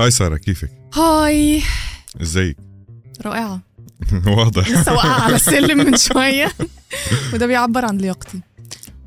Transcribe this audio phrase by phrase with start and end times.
[0.00, 1.62] هاي سارة كيفك؟ هاي.
[2.22, 2.56] إزيك؟
[3.22, 3.60] رائعة.
[4.36, 4.70] واضح.
[4.80, 6.52] لسه واقعة على السلم من شوية.
[7.34, 8.40] وده بيعبر عن لياقتي.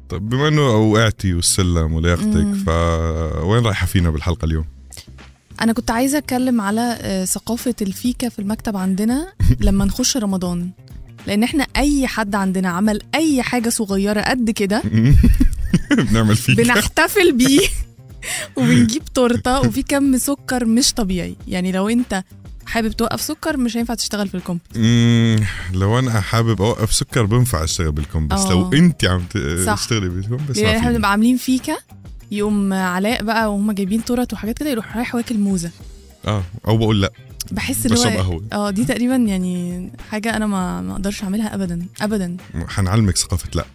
[0.09, 2.47] طيب بما إنه وقعتي والسلم ولياقتك.
[2.65, 4.65] فوين رايحة فينا بالحلقة اليوم؟
[5.61, 9.33] أنا كنت عايزة أتكلم على آه، ثقافة الفيكا في المكتب عندنا
[9.67, 10.69] لما نخش رمضان.
[11.27, 14.83] لأن إحنا أي حد عندنا عمل أي حاجة صغيرة قد كده
[15.91, 17.67] بنعمل فيك بنحتفل بيه.
[18.55, 21.35] وبنجيب تورتة وفي كم سكر مش طبيعي.
[21.47, 22.23] يعني لو انت
[22.65, 24.59] حابب توقف سكر مش هينفع تشتغل في الكومب.
[25.73, 28.49] لو أنا حابب أوقف سكر بنفع أشتغل بالكم بس آه.
[28.51, 29.21] لو أنت عم.
[29.75, 30.91] تشتغلي بالكم بس ما إحنا.
[30.91, 31.77] بنبقى عاملين فيكا
[32.31, 35.71] يقوم علاء بقى وهم جايبين تورت وحاجات كده يروح رايح واكل موزة.
[36.25, 37.11] آه أو بقول لأ.
[37.51, 42.37] بحس اللي بشرب هو آه دي تقريبا يعني حاجة أنا ما أقدرش أعملها ابدا ابدا.
[42.67, 43.65] حنعلمك ثقافة لأ.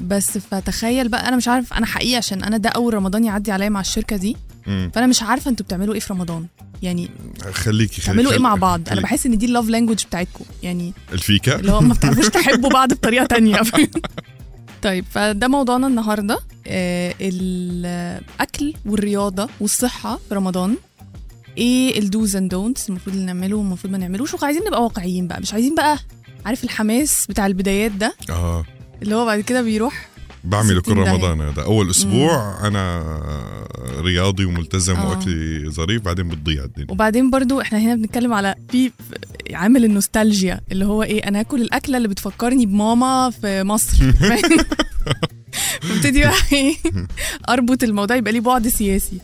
[0.00, 3.68] بس فتخيل بقى أنا مش عارف أنا حقيقه عشان أنا ده أول رمضان يعدي عليا
[3.68, 4.90] مع الشركة دي مم.
[4.94, 6.46] فأنا مش عارفة أنتوا بتعملوا إيه في رمضان.
[6.82, 9.02] يعني خليكي خليكي بتعملوا إيه مع بعض؟ أنا خليكي.
[9.02, 12.70] بحس إن دي ال love language بتاعتكم يعني ال fika؟ اللي هو ما بتعرفوش تحبوا
[12.70, 13.60] بعض بطريقة تانية.
[14.82, 16.38] طيب فده موضوعنا النهارده.
[16.66, 20.76] آه الأكل والرياضة والصحة في رمضان.
[21.58, 25.40] إيه ال dos and don'ts المفروض اللي نعمله والمفروض ما نعملوش؟ وعايزين نبقى واقعيين بقى
[25.40, 25.98] مش عايزين بقى
[26.46, 28.64] عارف الحماس بتاع البدايات ده؟ آه.
[29.02, 30.08] اللي هو بعد كده بيروح
[30.44, 31.12] بعمله كل 60 داهية.
[31.14, 33.04] رمضان هذا أول أسبوع أنا
[34.00, 35.08] رياضي وملتزم آه.
[35.10, 38.90] وأكلي ظريف بعدين بتضيع الدنيا وبعدين برضو إحنا هنا بنتكلم على في
[39.52, 43.98] عامل النوستالجيا اللي هو إيه أنا هاكل الأكلة اللي بتفكرني بماما في مصر؟
[45.90, 46.76] ببتدي بقى إيه
[47.48, 49.18] أربط الموضوع يبقى ليه بعد سياسي.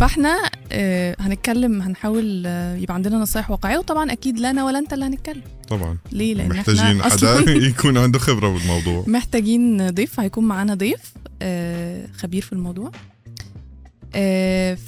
[0.00, 4.92] فإحنا آه هنتكلم هنحاول آه يبقى عندنا نصايح واقعية وطبعا أكيد لا أنا ولا أنت
[4.92, 5.42] اللي هنتكلم.
[5.68, 5.98] طبعا.
[6.12, 12.42] ليه؟ لأن محتاجين حدا يكون عنده خبرة بالموضوع محتاجين ضيف هيكون معانا ضيف آه خبير
[12.42, 12.90] في الموضوع.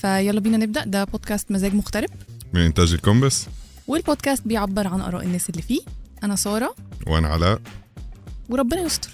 [0.00, 0.84] فيلا بينا نبدأ.
[0.84, 2.08] ده بودكاست مزاج مغترب
[2.52, 3.46] من إنتاج الكومبس.
[3.86, 5.80] والبودكاست بيعبر عن آراء الناس اللي فيه.
[6.24, 6.74] أنا سارة.
[7.06, 7.60] وأنا علاء.
[8.48, 9.10] وربنا يستر.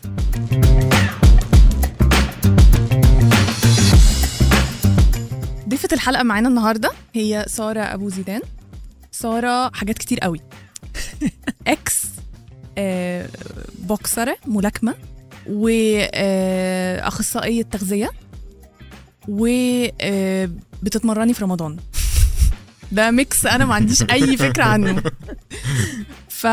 [5.69, 8.41] ضيفة الحلقة معانا النهاردة هي سارة أبو زيدان.
[9.13, 10.41] سارة حاجات كتير قوي.
[11.67, 12.03] إكس
[12.79, 13.29] آه،
[13.79, 14.95] بوكسرة ملاكمة
[15.47, 18.11] وأخصائية تغذية
[19.29, 21.77] وبتتمرني في رمضان.
[22.93, 25.03] ده mix أنا ما عنديش أي فكرة عنه.
[26.29, 26.47] ف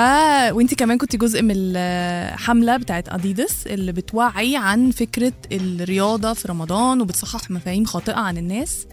[0.51, 7.01] وإنت كمان كنت جزء من الحمله بتاعت اديداس اللي بتوعي عن فكرة الرياضة في رمضان
[7.01, 8.85] وبتصحح مفاهيم خاطئة عن الناس.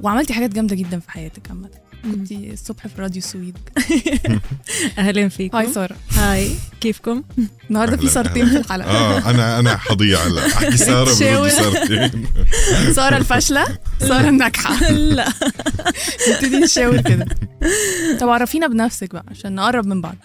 [0.00, 1.68] وعملتي حاجات جامدة جدا في حياتك عامة.
[2.04, 3.58] كنت الصبح في راديو السويد
[4.98, 5.56] أهلا فيكم.
[5.56, 5.96] Hi سارة.
[6.12, 6.50] Hi.
[6.80, 7.22] كيفكم؟
[7.70, 8.90] النهارده في سارتين في الحلقة.
[8.90, 10.46] آه أنا أنا حضيع هلا.
[10.46, 11.10] أحكي سارة
[11.48, 12.26] سارتين
[12.96, 13.64] سارة الفاشلة
[14.00, 14.90] سارة الناجحة.
[14.92, 15.28] لا.
[16.30, 17.26] نبتدي نشاور كده.
[18.20, 20.16] طب عرفينا بنفسك بقى عشان نقرب من بعض.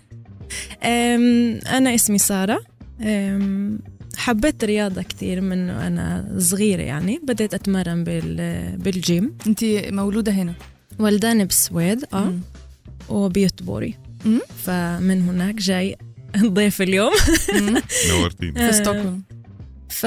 [0.84, 2.62] أم، أنا اسمي سارة.
[3.02, 3.80] أم،
[4.18, 10.54] حبيت الرياضة كثير من أنا صغيرة يعني بديت أتمرن بال بالجيم انت مولودة هنا
[11.00, 12.40] ولداني بالسويد آه مم.
[13.10, 14.40] وبيوتبوري مم.
[14.64, 15.96] فمن هناك جاي
[16.38, 17.12] ضيف اليوم.
[18.10, 19.22] نورتيني في ستوكهولم
[19.90, 20.06] ف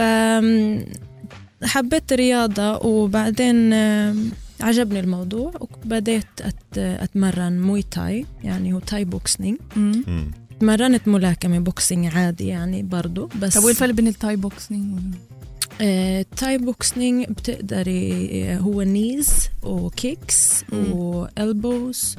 [1.62, 4.31] حبيت الرياضة وبعدين أم،
[4.61, 9.05] عجبني الموضوع وبديت أت- أتمرن Muay Thai يعني هو Thai.
[9.77, 10.31] مم.
[10.61, 14.99] تمرنت ملاكمة boxing عادي يعني برضو بس طب وايه الفرق بين ال Thai boxing
[15.81, 19.31] آه، Thai boxing بتقدري آه، هو knees
[19.62, 20.93] و kicks مم.
[20.93, 22.17] و elbows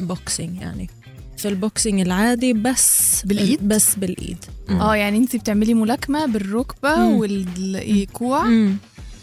[0.00, 0.90] و boxing يعني
[1.36, 7.06] في ال boxing العادي بس بالإيد؟ بس بالإيد آه يعني انت بتعملي ملاكمة بالركبة.
[7.06, 8.76] والكوع مم.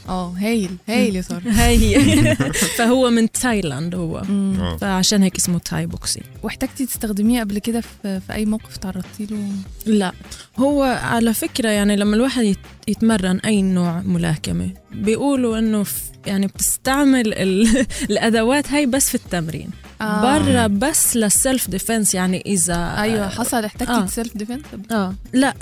[0.09, 2.36] آه هايل هايل يا ساره هاي هي
[2.78, 4.78] فهو من تايلاند هو مم.
[4.81, 9.48] فعشان هيك اسمه Thai boxing واحتجتي تستخدميه قبل كده في, في أي موقف تعرضتي له؟
[9.86, 10.12] لا.
[10.59, 16.48] هو على فكرة يعني لما الواحد يت- يتمرن أي نوع ملاكمة بيقولوا إنه ف- يعني
[16.48, 19.69] بتستعمل ال- الأدوات هاي بس في التمرين.
[20.01, 20.22] آه.
[20.22, 23.66] برا بس لل self defense يعني إذا أيوه حصل.
[23.66, 24.06] احتجتي آه.
[24.06, 24.62] self defense
[24.92, 25.16] آه.
[25.34, 25.54] لا.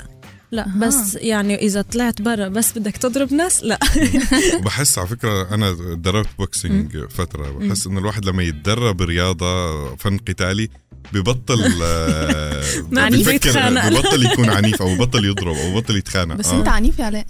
[0.52, 0.66] لا.
[0.76, 3.78] بس يعني إذا طلعت برا بس بدك تضرب ناس لا.
[4.64, 10.68] بحس على فكرة أنا دربت boxing فترة بحس إنه الواحد لما يتدرب رياضة فن قتالي
[11.12, 12.64] ببطل آه،
[12.96, 13.88] عنيف بفكر يتخانق.
[13.88, 16.34] ببطل يكون عنيف أو ببطل يضرب أو ببطل يتخانق.
[16.34, 16.58] بس آه.
[16.58, 17.26] أنت عنيف يا علاء؟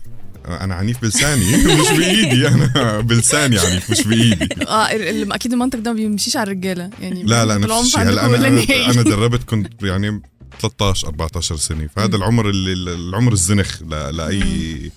[0.49, 4.49] أنا عنيف بلساني مش بإيدي أنا بلساني عنيف مش بإيدي.
[4.69, 4.87] آه
[5.35, 8.01] أكيد المنطق ده ما بيمشيش على الرجالة يعني لا لا نفس الشيء.
[8.01, 8.49] هلا أنا ولا
[8.91, 10.23] أنا دربت كنت يعني
[10.61, 11.89] 13 14 سنة.
[11.97, 14.91] فهذا العمر اللي العمر الزنخ لأي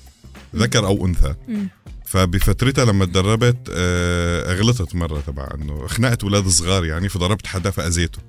[0.56, 1.36] ذكر أو أنثى.
[1.48, 1.70] مم.
[2.06, 8.20] فبفترتها لما تدربت آه، غلطت مرة تبع إنه خنقت أولاد صغار يعني فضربت حدا فأذيته.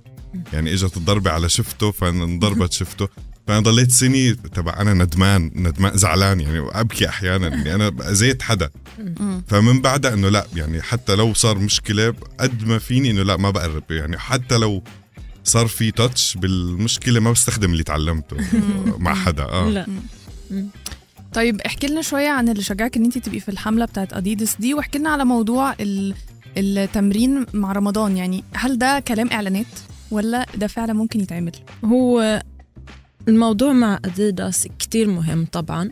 [0.52, 3.08] يعني إجت الضربة على شفته فانضربت شفته.
[3.46, 7.46] فأنا ضليت سنة تبع أنا ندمان ندمان زعلان يعني أبكي أحيانا.
[7.46, 8.70] اني أنا أذيت حدا.
[9.48, 13.50] فمن بعدها إنه لا يعني حتى لو صار مشكلة قد ما فيني إنه لا ما
[13.50, 13.90] بقرب.
[13.90, 14.82] يعني حتى لو
[15.44, 18.37] صار في تاتش بالمشكلة ما بستخدم اللي تعلمته.
[18.99, 19.69] مع حدا آه.
[19.71, 19.87] لا.
[21.35, 24.75] طيب احكي لنا شوية عن اللي شجعك إن انت تبقي في الحملة بتاعت اديدس دي
[24.75, 26.15] واحكي لنا على موضوع ال-
[26.56, 28.17] التمرين مع رمضان.
[28.17, 29.67] يعني هل ده كلام إعلانات
[30.11, 31.53] ولا ده فعلا ممكن يتعمل؟
[31.85, 32.43] هو
[33.29, 35.91] الموضوع مع أديداس كتير مهم طبعا.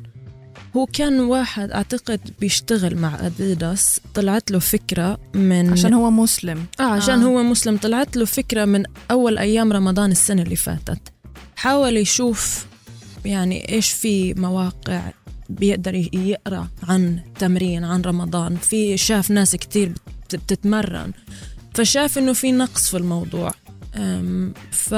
[0.76, 6.64] هو كان واحد أعتقد بيشتغل مع أديداس طلعت له فكرة من عشان هو مسلم.
[6.80, 7.26] آه عشان آه.
[7.26, 7.76] هو مسلم.
[7.76, 11.00] طلعت له فكرة من أول أيام رمضان السنة اللي فاتت.
[11.56, 12.66] حاول يشوف
[13.24, 15.02] يعني إيش في مواقع
[15.48, 18.56] بيقدر ي- يقرأ عن تمرين عن رمضان.
[18.56, 19.92] في شاف ناس كتير
[20.28, 21.12] بت- بتتمرن.
[21.74, 23.52] فشاف إنه في نقص في الموضوع.
[24.70, 24.94] ف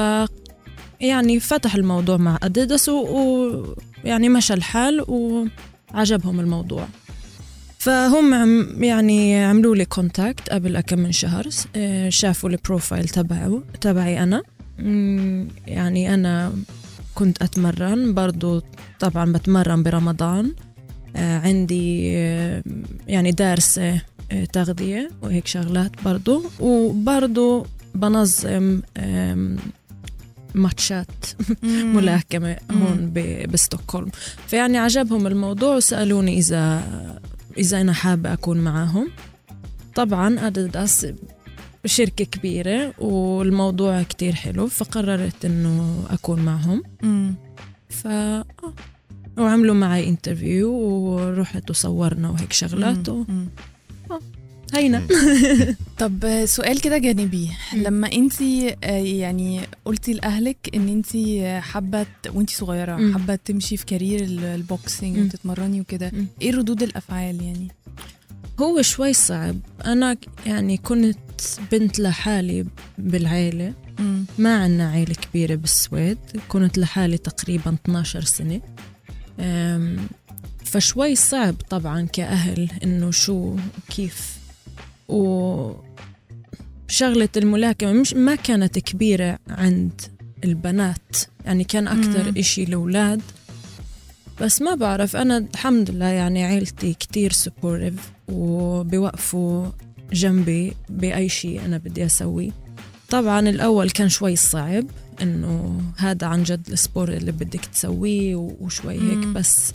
[1.01, 6.87] يعني فتح الموضوع مع أديداس و- ويعني مشى الحال وعجبهم الموضوع.
[7.79, 8.33] فهم
[8.85, 14.41] يعني عملوا لي contact قبل كم من شهر آه، شافوا ال profile تبعه تبعي
[14.79, 16.53] مم، يعني أنا
[17.15, 18.63] كنت أتمرن برضو
[19.01, 20.53] طبعا بتمرن برمضان.
[21.17, 22.63] آه، عندي آه،
[23.09, 24.01] يعني دارسة
[24.53, 26.45] تغذية وهيك شغلات برضو.
[26.61, 28.81] وبرضو بنظم
[30.55, 31.25] ماتشات
[31.63, 33.13] ملاكمة هون
[33.53, 34.11] بستوكهولم
[34.47, 36.83] فيعني عجبهم الموضوع وسألوني إذا
[37.59, 39.11] إذا أنا حابة أكون معاهم
[39.95, 41.07] طبعا أديداس
[41.85, 46.83] شركة كبيرة والموضوع كتير حلو فقررت إنه أكون معهم.
[47.89, 48.09] ف.
[49.39, 53.49] وعملوا معي interview ورحت وصورنا وهيك شغلات مم.
[54.75, 55.07] هينا
[55.99, 57.49] طب سؤال كده جانبي.
[57.75, 58.41] لما انت
[58.91, 61.17] يعني قلتي لأهلك إن انت
[61.65, 63.13] حابة وانت صغيرة.
[63.13, 65.19] حابة تمشي في career ال- ال boxing.
[65.19, 66.13] وتتمرني وكده.
[66.43, 67.69] إيه ردود الأفعال يعني
[68.61, 70.17] هو شوي صعب أنا
[70.47, 71.19] يعني كنت
[71.73, 72.67] بنت لحالي
[72.99, 74.25] بالعيلة مم.
[74.39, 76.19] ما عنا عيلة كبيرة بالسويد
[76.49, 78.61] كنت لحالي تقريبا 12 سنة
[79.41, 79.97] أم،
[80.65, 83.57] فشوي صعب طبعا كأهل إنه شو
[83.97, 84.33] كيف
[85.12, 85.75] و
[86.88, 90.00] شغلة الملاكمة مش ما كانت كبيرة عند
[90.44, 91.17] البنات
[91.47, 92.32] يعني كان أكثر.
[92.41, 93.23] إشي الأولاد
[94.41, 99.67] بس ما بعرف أنا الحمد لله يعني عيلتي كتير سبوريف وبيوقفوا
[100.12, 102.50] جنبي بأي شيء أنا بدي أسويه
[103.11, 104.85] طبعا الأول كان شوي صعب
[105.23, 109.26] إنه هذا عن جد ال sport اللي بدك تسويه وشوي هيك.
[109.26, 109.73] بس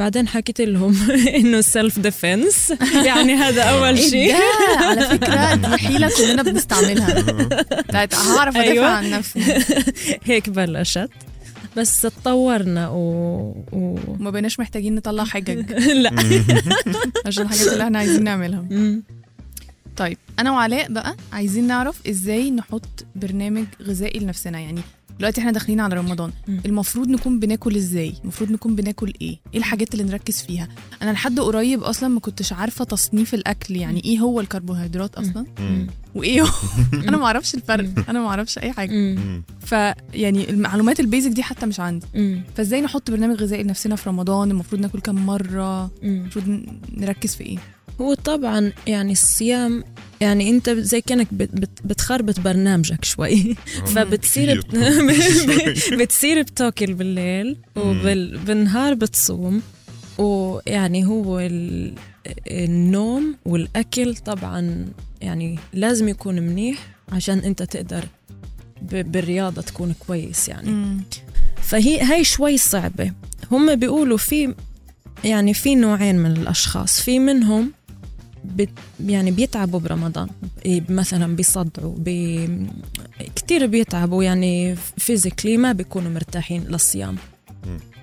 [0.00, 0.96] بعدين حكيت لهم
[1.38, 2.74] إنه self defense
[3.04, 4.34] يعني هذا أول إيه شيء.
[4.78, 7.24] على فكرة دي حيله كلنا بنستعملها.
[7.94, 8.86] هعرف ادافع أيوة.
[8.86, 9.40] عن نفسي.
[10.24, 11.10] هيك بلشت.
[11.76, 12.98] بس تطورنا و...
[13.72, 13.98] و...
[14.08, 15.72] وما بقيناش محتاجين نطلع حجج.
[16.02, 16.10] لا.
[17.26, 18.64] عشان الحاجات اللي إحنا عايزين نعملها.
[19.96, 24.60] طيب أنا وعلاء بقى عايزين نعرف إزاي نحط برنامج غذائي لنفسنا.
[24.60, 24.80] يعني
[25.20, 26.30] دلوقتي إحنا داخلين على رمضان.
[26.48, 26.60] مم.
[26.66, 30.68] المفروض نكون بناكل إزاي؟ المفروض نكون بناكل إيه؟ إيه الحاجات اللي نركز فيها؟
[31.02, 35.86] أنا لحد قريب أصلا ما كنتش عارفة تصنيف الأكل يعني إيه هو الكربوهيدرات أصلا؟ مم.
[36.14, 36.48] وايه هو؟
[37.08, 37.88] أنا ما أعرفش الفرق.
[38.08, 39.18] أنا ما أعرفش أي حاجة.
[39.60, 42.06] فيعني المعلومات البيزك دي حتى مش عندي.
[42.56, 45.90] فازاي نحط برنامج غذائي لنفسنا في رمضان؟ المفروض ناكل كم مرة.
[46.02, 46.62] المفروض
[46.96, 47.58] نركز في إيه؟
[48.00, 49.84] هو طبعا يعني الصيام
[50.20, 53.54] يعني أنت زي كأنك بت بت بتخربط برنامجك شوي.
[53.94, 55.06] فبتصير كتير.
[55.06, 55.94] بت...
[56.00, 59.62] بتصير بتاكل بالليل وبالنهار بتصوم.
[60.18, 61.92] ويعني هو ال...
[62.46, 64.86] النوم والأكل طبعا
[65.20, 66.78] يعني لازم يكون منيح
[67.12, 68.04] عشان أنت تقدر
[68.82, 69.12] ب...
[69.12, 71.00] بالرياضة تكون كويس يعني.
[71.62, 73.12] فهي هاي شوي صعبة.
[73.52, 74.54] هم بيقولوا في
[75.24, 77.00] يعني في نوعين من الأشخاص.
[77.00, 77.72] في منهم
[78.44, 78.68] بت
[79.06, 80.28] يعني بيتعبوا برمضان.
[80.66, 82.48] إيه مثلا بيصدعوا بي
[83.36, 87.16] كتير بيتعبوا يعني physically ما بيكونوا مرتاحين للصيام.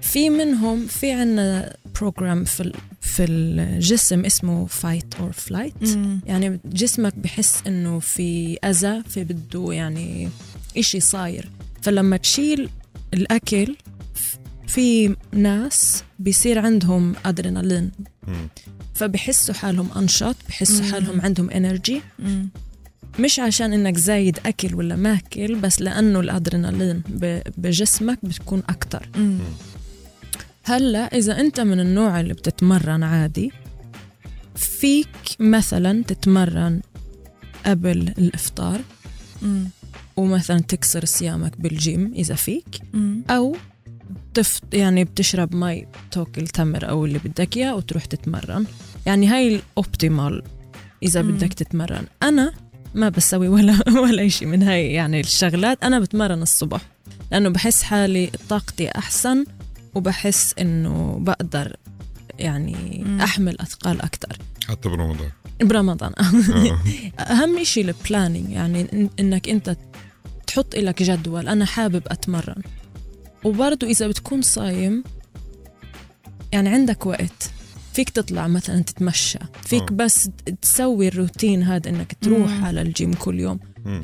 [0.02, 5.74] في منهم في عنا program في ال- في الجسم اسمه fight or flight
[6.26, 10.30] يعني جسمك بحس إنه في أذى في بده يعني
[10.78, 11.50] إشي صاير.
[11.82, 12.70] فلما تشيل
[13.14, 13.76] الأكل
[14.68, 17.92] في ناس بيصير عندهم ادرينالين
[18.28, 18.48] مم.
[18.98, 20.92] فبحسوا حالهم أنشط بحسوا مم.
[20.92, 22.02] حالهم عندهم انرجي
[23.20, 29.10] مش عشان إنك زايد أكل ولا ماكل بس لأنه الأدرينالين ب- بجسمك بتكون أكتر
[30.64, 33.52] هلأ إذا أنت من النوع اللي بتتمرن عادي
[34.56, 35.08] فيك
[35.40, 36.82] مثلا تتمرن
[37.66, 38.82] قبل الإفطار
[39.42, 39.70] مم.
[40.18, 43.22] ومثلا تكسر صيامك بالجيم إذا فيك مم.
[43.30, 43.56] أو
[44.34, 48.66] تفت يعني بتشرب مي تاكل تمر أو اللي بدك إياه وتروح تتمرن
[49.08, 50.44] يعني هاي ال optimal
[51.04, 51.32] إذا مم.
[51.32, 52.06] بدك تتمرن.
[52.24, 52.54] أنا
[52.96, 55.84] ما بسوي ولا ولا شيء من هاي يعني الشغلات.
[55.84, 56.82] أنا بتمرن الصبح
[57.32, 59.46] لأنه بحس حالي طاقتي أحسن
[59.96, 61.76] وبحس إنه بقدر
[62.40, 63.22] يعني مم.
[63.22, 64.38] أحمل أثقال أكتر.
[64.70, 65.30] حتى برمضان.
[65.62, 66.12] برمضان.
[66.20, 66.80] آه.
[67.22, 69.78] أهم شيء ال planning يعني إن- إنك أنت
[70.48, 71.48] تحط لك جدول.
[71.48, 72.62] أنا حابب أتمرن.
[73.44, 75.04] وبرضه إذا بتكون صايم
[76.52, 77.52] يعني عندك وقت.
[77.98, 79.94] فيك تطلع مثلا تتمشى فيك آه.
[79.96, 80.30] بس
[80.62, 82.66] تسوي الروتين هذا إنك تروح مم.
[82.66, 84.04] على الجيم كل يوم مم.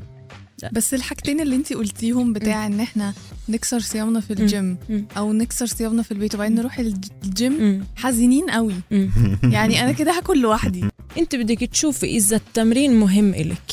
[0.72, 3.14] بس الحاجتين اللي انتي قلتيهم بتاع إن إحنا
[3.50, 5.06] نكسر صيامنا في الجيم مم.
[5.18, 7.84] أو نكسر صيامنا في البيت وبعدين نروح الج- الجيم مم.
[7.96, 9.10] حزينين قوي مم.
[9.44, 10.86] يعني أنا كده هاكل لوحدي
[11.20, 13.72] أنت بدك تشوفي إذا التمرين مهم إلك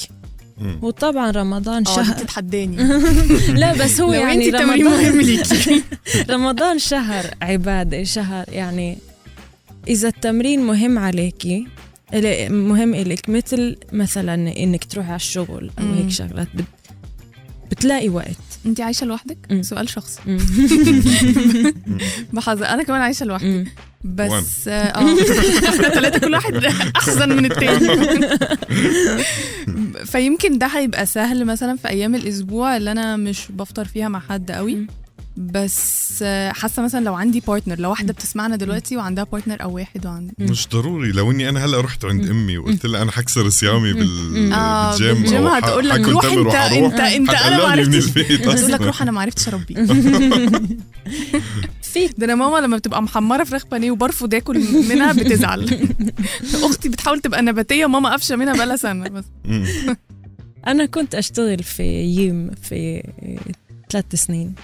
[0.59, 0.79] مم.
[0.83, 2.77] وطبعا رمضان آه شهر بتتحداني
[3.61, 5.83] لا بس هو يعني رمضان مهم ليكي
[6.35, 8.99] رمضان شهر عبادة شهر يعني
[9.91, 11.67] إذا التمرين مهم عليكي
[12.51, 15.95] مهم إلك مثل مثلا إنك تروحي على الشغل أو مم.
[15.95, 16.65] هيك شغلات بت
[17.71, 19.63] بتلاقي وقت انتي عايشة لوحدك مم.
[19.63, 20.21] سؤال شخصي.
[22.33, 23.65] بحظ أنا كمان عايشة لوحدي مم.
[24.05, 24.91] بس آه
[25.69, 26.65] إحنا ثلاثة كل واحد
[26.97, 28.29] أحسن من التاني
[30.05, 34.51] فيمكن ده هيبقى سهل مثلا في أيام الأسبوع اللي أنا مش بفطر فيها مع حد
[34.51, 34.87] قوي مم.
[35.41, 40.07] بس آه، حاسة مثلا لو عندي partner لو واحدة بتسمعنا دلوقتي وعندها partner أو واحد
[40.07, 41.13] وعندي مش ضروري.
[41.13, 45.15] لو إني أنا هلأ رحت عند أمي وقلت لها أنا حكسر صيامي بال- آه بالجيم
[45.15, 48.19] بالجيم أو ح- هتقول لك روح انت انت انت أنا ما عرفتش.
[48.19, 48.81] هتقول لك.
[48.81, 49.75] روح أنا ما عرفتش اربيه
[51.83, 55.89] فيك ده أنا ماما لما بتبقى محمرة فراخ بانيه وبرفض اكل منها بتزعل.
[56.63, 59.25] أختي بتحاول تبقى نباتية ماما قافشه منها بقالها سنة بس.
[60.67, 63.03] أنا كنت أشتغل في ييم في
[63.91, 64.55] ثلاث سنين.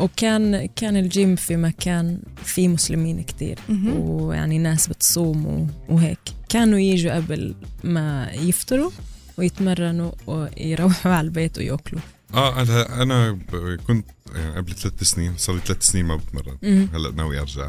[0.00, 4.00] وكان كان الجيم في مكان فيه مسلمين كتير مهم.
[4.00, 6.18] ويعني ناس بتصوم وهيك
[6.48, 7.54] كانوا يجوا قبل
[7.84, 8.90] ما يفطروا
[9.38, 12.02] ويتمرنوا ويروحوا على البيت وياكلوا
[12.34, 12.62] آه
[13.02, 13.38] أنا
[13.86, 16.88] كنت يعني قبل ثلاث سنين صار لي ثلاث سنين ما بتمرن.
[16.94, 17.68] هلا ناوي ارجع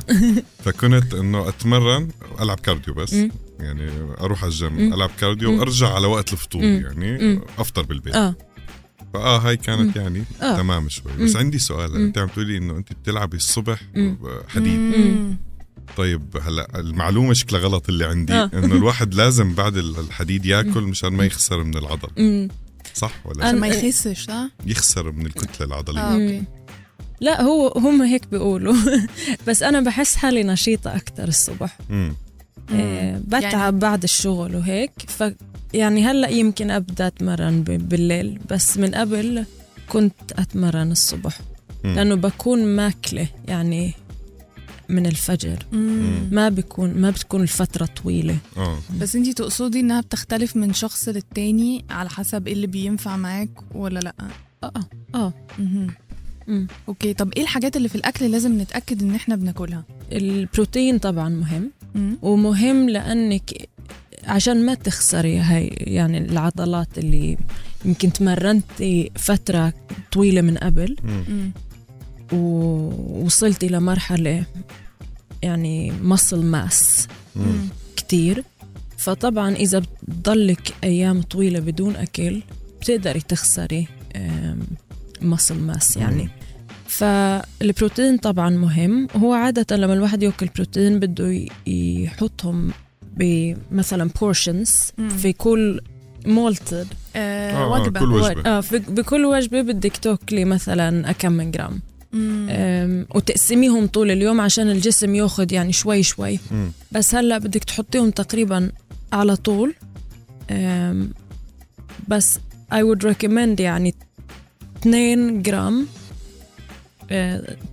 [0.60, 2.08] فكنت انه اتمرن
[2.40, 3.32] والعب cardio بس مم.
[3.60, 4.94] يعني أروح على الجيم.
[4.94, 5.60] العب cardio.
[5.60, 6.63] وارجع على وقت الفطور.
[6.63, 7.40] يعني.
[7.58, 8.36] افطر بالبيت آه
[9.13, 10.58] فاه هاي كانت يعني آه.
[10.58, 11.38] تمام شوي بس مم.
[11.38, 11.96] عندي سؤال.
[11.96, 13.82] أنت عم تقولي إنه أنت بتلعبي الصبح.
[14.48, 15.38] حديد مم.
[15.98, 18.50] طيب هلأ المعلومة شكلها غلط اللي عندي آه.
[18.53, 22.48] إنه الواحد لازم بعد الحديد ياكل مشان ما يخسر من العضل مم.
[22.94, 26.44] صح ولا عشان أنا- ما يخسش صح؟ يخسر من الكتلة العضلية آه أوكي
[27.22, 28.75] لا هو هم هيك بيقولوا
[29.48, 32.13] بس أنا بحس حالي نشيطة أكثر الصبح مم.
[32.72, 33.24] آه مم.
[33.27, 35.24] بتعب يعني- بعد الشغل وهيك ف
[35.74, 39.46] يعني هلا يمكن أبدأ أتمرن بالليل بس من قبل
[39.90, 41.40] كنت أتمرن الصبح
[41.84, 41.96] مم.
[41.96, 43.94] لأنه بكون ماكلة يعني
[44.90, 46.28] من الفجر مم.
[46.32, 51.86] ما بيكون ما بتكون الفترة طويلة آه بس انتي تقصدي إنها بتختلف من شخص للتاني
[51.90, 54.13] على حسب إيه اللي بينفع معاك ولا لأ
[54.63, 54.72] آه
[55.16, 55.34] آه.
[56.48, 56.68] مم.
[56.88, 61.72] أوكي طب إيه الحاجات اللي في الأكل لازم نتأكد إن إحنا بناكلها البروتين طبعا مهم
[61.96, 62.18] مم.
[62.22, 63.70] ومهم لأنك
[64.28, 67.38] عشان ما تخسري هاي يعني العضلات اللي
[67.86, 69.74] يمكن تمرنتي فترة
[70.12, 71.51] طويلة من قبل مم.
[72.34, 74.44] ووصلتي لمرحلة
[75.42, 77.68] يعني muscle mass مم.
[77.96, 78.44] كتير
[78.98, 82.42] فطبعا إذا بتضلك أيام طويلة بدون أكل
[82.82, 83.88] بتقدري تخسري
[85.22, 86.30] muscle mass يعني مم.
[86.88, 92.72] فالبروتين طبعا مهم هو عادة لما الواحد يأكل بروتين بده يحطهم
[93.18, 95.10] بمثلا portions مم.
[95.10, 95.82] في كل
[96.25, 98.41] مولتد آه آه، وجبة كل وجبة.
[98.50, 101.82] آه في- بكل وجبة بدك تاكلي مثلا كم من جرام
[102.13, 102.48] مم.
[102.50, 106.72] أم، وتقسميهم طول اليوم عشان الجسم ياخد يعني شوي شوي مم.
[106.91, 108.72] بس هلأ بدك تحطيهم تقريبا
[109.13, 109.74] على طول
[110.51, 111.10] أم،
[112.08, 112.38] بس
[112.74, 113.94] I would recommend يعني
[114.82, 115.88] 2 جرام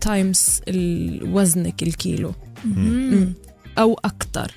[0.01, 0.61] times
[1.23, 2.33] وزنك الكيلو
[2.65, 3.33] مم.
[3.79, 4.53] أو أكتر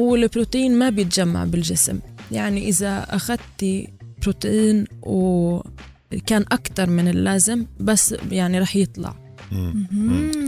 [0.00, 1.98] هو البروتين ما بيتجمع بالجسم.
[2.32, 3.88] يعني إذا أخذتي
[4.22, 9.14] بروتين وكان أكتر من اللازم بس يعني رح يطلع.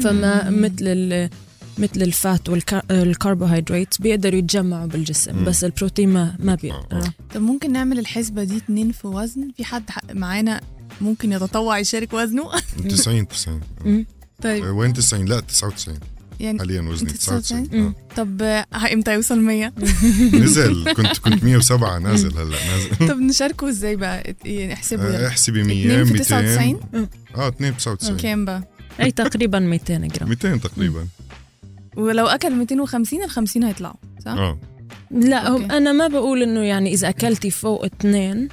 [0.02, 1.30] فما مثل ال
[1.78, 5.44] مثل الفات والكربوهيدرات بيقدروا يتجمعوا بالجسم مم.
[5.44, 6.56] بس البروتين ما ما آه.
[6.56, 10.60] بيقدر طب ممكن نعمل الحسبة دي اتنين في وزن؟ في حد معانا
[11.00, 12.50] ممكن يتطوع يشارك وزنه؟
[12.88, 14.06] 90 90 مم.
[14.42, 14.64] طيب.
[14.64, 15.98] وين 90 لا 99
[16.42, 17.94] يعني حاليا وزني أنت 99 99؟ آه.
[18.16, 19.72] طب آه، إمتى يوصل 100
[20.42, 23.08] نزل كنت كنت 107 نازل هلأ نازل.
[23.08, 25.28] طب نشاركه إزاي بقى؟ يعني احسبوا آه، يلا.
[25.28, 26.80] احسبي 100 اتنين في 200 99
[27.36, 28.62] آه 2 99 كام بقى؟
[29.00, 30.28] أي تقريبا 200 جرام.
[30.28, 31.06] 200 تقريبا.
[31.96, 33.94] ولو أكل 250 ال 50 هيطلعوا
[34.24, 34.58] صح؟ آه.
[35.10, 35.76] لا هم okay.
[35.76, 38.48] أنا ما بقول إنه يعني إذا أكلتي فوق اثنين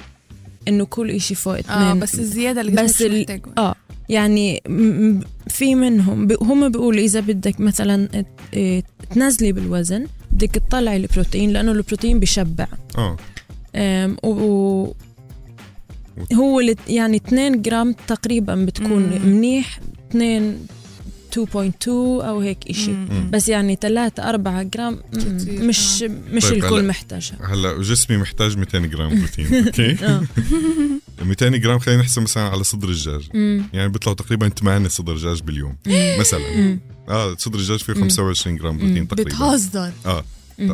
[0.68, 3.74] إنه كل إشي فوق اثنين آه بس الزيادة اللي بس ال- آه.
[4.10, 4.62] يعني
[5.48, 6.28] في منهم.
[6.42, 8.08] هم بيقولوا إذا بدك مثلا
[8.54, 12.66] إيه، تنزلي بالوزن بدك تطلعي البروتين لأنه البروتين بشبع
[12.98, 13.16] آه.
[14.24, 14.92] و
[16.34, 19.28] هو يعني 2 جرام تقريبا بتكون مم.
[19.28, 20.58] منيح 2
[21.36, 22.90] 2.2 أو هيك إشي.
[22.92, 23.30] مم.
[23.32, 26.02] بس يعني 3 4 جرام مم، كتير، مش
[26.32, 26.84] مش طيب الكل.
[26.86, 27.36] محتاجها.
[27.52, 30.22] هلا جسمي محتاج 200 جرام بروتين okay؟ آه
[31.20, 33.28] 200 جرام خلينا نحسب مثلا على صدر الدجاج.
[33.72, 35.76] يعني بيطلعوا تقريبا 8 صدر دجاج باليوم
[36.18, 36.56] مثلا.
[36.56, 36.80] مم.
[37.08, 38.00] آه صدر الدجاج فيه مم.
[38.00, 39.30] 25 جرام بروتين تقريبا.
[39.30, 39.92] بتهزر.
[40.06, 40.24] آه.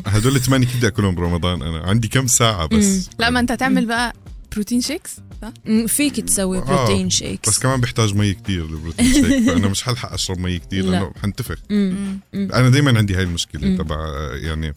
[0.06, 3.86] هدول الثمانية كيف بدي أكلهم برمضان؟ أنا عندي كم ساعة بس؟ لا ما أنت هتعمل
[3.86, 4.12] بقى
[4.52, 5.16] protein shakes؟
[5.86, 7.48] فيك تسوي آه، protein shakes.
[7.48, 10.90] بس كمان بيحتاج مي كتير ال protein shake فأنا مش حلحق أشرب مي كتير لا.
[10.90, 11.58] لأنه حنتفخ.
[12.34, 13.76] أنا دائما عندي هاي المشكلة.
[13.76, 13.96] تبع
[14.34, 14.74] يعني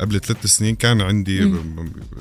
[0.00, 1.52] قبل ثلاث سنين كان عندي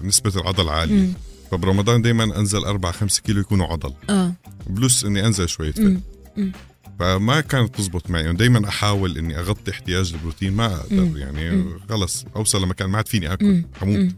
[0.04, 0.94] نسبة العضل عالية.
[0.94, 1.14] مم.
[1.52, 4.34] فبرمضان دائما أنزل 4 5 كيلو يكونوا عضل آه
[4.70, 5.48] plus إني أنزل
[5.80, 6.02] مم.
[6.38, 6.52] مم.
[7.00, 11.18] فما كانت تزبط معي دائما أحاول إني أغطي احتياج البروتين ما أقدر مم.
[11.18, 11.66] يعني.
[11.90, 13.64] خلص أوصل لمكان ما عاد فيني آكل.
[13.82, 14.10] حموت.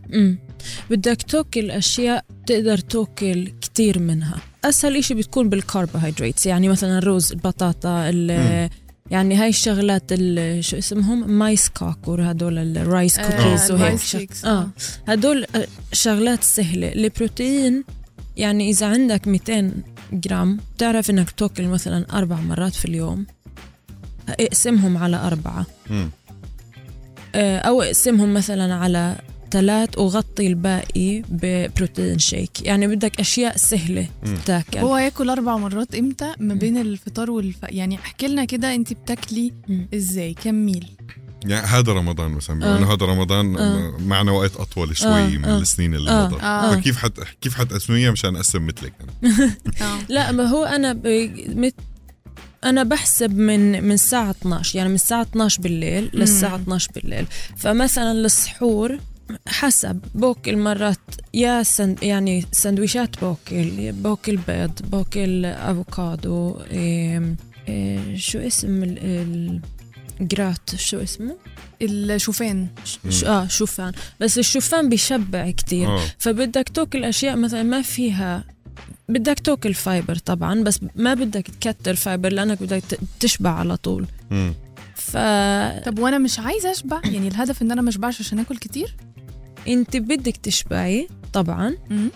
[0.90, 8.10] بدك تاكل أشياء تقدر تاكل كتير منها أسهل إشي بتكون بالكربوهيدراتس يعني مثلا الرز البطاطا
[8.10, 8.70] ال-
[9.12, 14.32] يعني هاي الشغلات ال- شو اسمهم؟ maize cracker هدول ال rice cookies آه، وهيك.
[14.46, 14.68] آه آه.
[15.08, 16.92] هدول آه، شغلات سهلة.
[16.94, 17.84] البروتين
[18.38, 19.72] يعني إذا عندك 200
[20.14, 23.26] جرام بتعرف إنك تاكل مثلا أربع مرات في اليوم.
[24.30, 25.66] اقسمهم على أربعة.
[25.90, 26.10] مم.
[27.36, 29.16] آه، أو اقسمهم مثلا على
[29.52, 34.36] ثلاث وغطي الباقي ب protein shake يعني بدك أشياء سهلة مم.
[34.46, 38.94] تاكل هو ياكل أربع مرات إمتى ما بين الفطار والف يعني احكي لنا كده أنت
[38.94, 39.54] بتاكلي.
[39.94, 40.86] إزاي كم ميل
[41.46, 42.78] يعني هذا رمضان مثلا بما آه.
[42.78, 43.98] انه هذا رمضان آه.
[44.00, 45.28] معنا وقت أطول شوي آه.
[45.28, 45.58] من آه.
[45.58, 46.28] السنين اللي آه.
[46.28, 46.76] مضت آه.
[46.76, 49.34] فكيف حت كيف حتقسميها مشان أقسم مثلك أنا
[49.82, 51.08] آه لا ما هو أنا ب...
[51.48, 51.76] مت...
[52.64, 57.26] أنا بحسب من من الساعة 12 يعني من الساعة 12 بالليل للساعة 12 بالليل
[57.58, 58.98] فمثلا السحور
[59.48, 60.00] حسب.
[60.16, 61.00] باكل مرات
[61.34, 67.36] يا سند يعني سندويشات باكل باكل بيض باكل أفوكادو إيه
[67.68, 69.62] إيه شو اسم ال-
[70.22, 71.36] الجرات؟ شو اسمه؟
[71.82, 72.68] الشوفان.
[73.10, 73.24] ش...
[73.24, 73.92] آه شوفان.
[74.20, 75.88] بس الشوفان بيشبع كتير.
[75.88, 76.02] آه.
[76.20, 78.44] فبدك تاكل أشياء مثلا ما فيها
[79.10, 82.84] بدك تاكل fiber طبعا بس ما بدك تكتر fiber لأنك بدك
[83.20, 84.06] تشبع على طول.
[84.32, 84.54] مم.
[84.96, 85.18] ف
[85.86, 88.96] طب وأنا مش عايزة أشبع؟ يعني الهدف إن أنا ما أشبعش عشان آكل كتير؟
[89.68, 92.10] انت بدك تشبعي طبعا مم.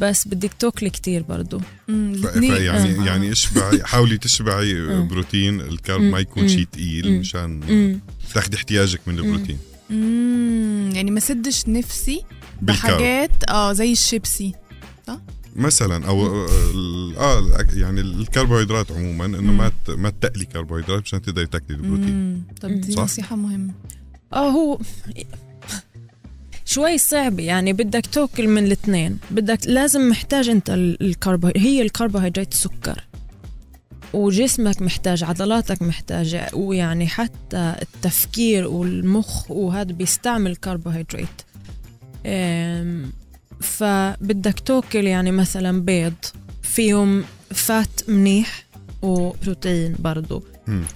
[0.00, 1.24] بس بدك تاكلي كتير.
[1.24, 1.30] ف-
[1.88, 2.54] الاتنين.
[2.54, 3.04] فيعني آه.
[3.06, 5.00] يعني اشبعي حاولي تشبعي آه.
[5.00, 6.02] بروتين ال carb.
[6.02, 6.48] ما يكون.
[6.48, 7.18] شيء ثقيل.
[7.20, 8.00] مشان
[8.34, 9.58] تاخدي احتياجك من البروتين
[9.90, 10.90] مم.
[10.94, 12.22] يعني ما سدش نفسي
[12.62, 14.52] بحاجات آه زي الشيبسي
[15.56, 16.26] مثلا أو
[17.16, 19.56] آه الأك- يعني الكربوهيدرات عموما إنه مم.
[19.58, 22.42] ما ت- ما تقلي كربوهيدرات مشان تقدري تاكلي البروتين.
[22.60, 23.02] طب دي صح.
[23.02, 23.72] نصيحة مهمة
[24.32, 24.78] آه هو
[26.72, 29.18] شوي صعب يعني بدك تاكل من الاثنين.
[29.30, 33.04] بدك لازم محتاج انت ال- الكربو هي الكربوهيدرات سكر
[34.12, 41.40] وجسمك محتاج عضلاتك محتاجة ويعني حتى التفكير والمخ وهذا بيستعمل كربوهيدرات.
[43.60, 46.14] فبدك تاكل يعني مثلا بيض
[46.62, 48.64] فيهم فات منيح
[49.02, 50.42] وبروتين برضو.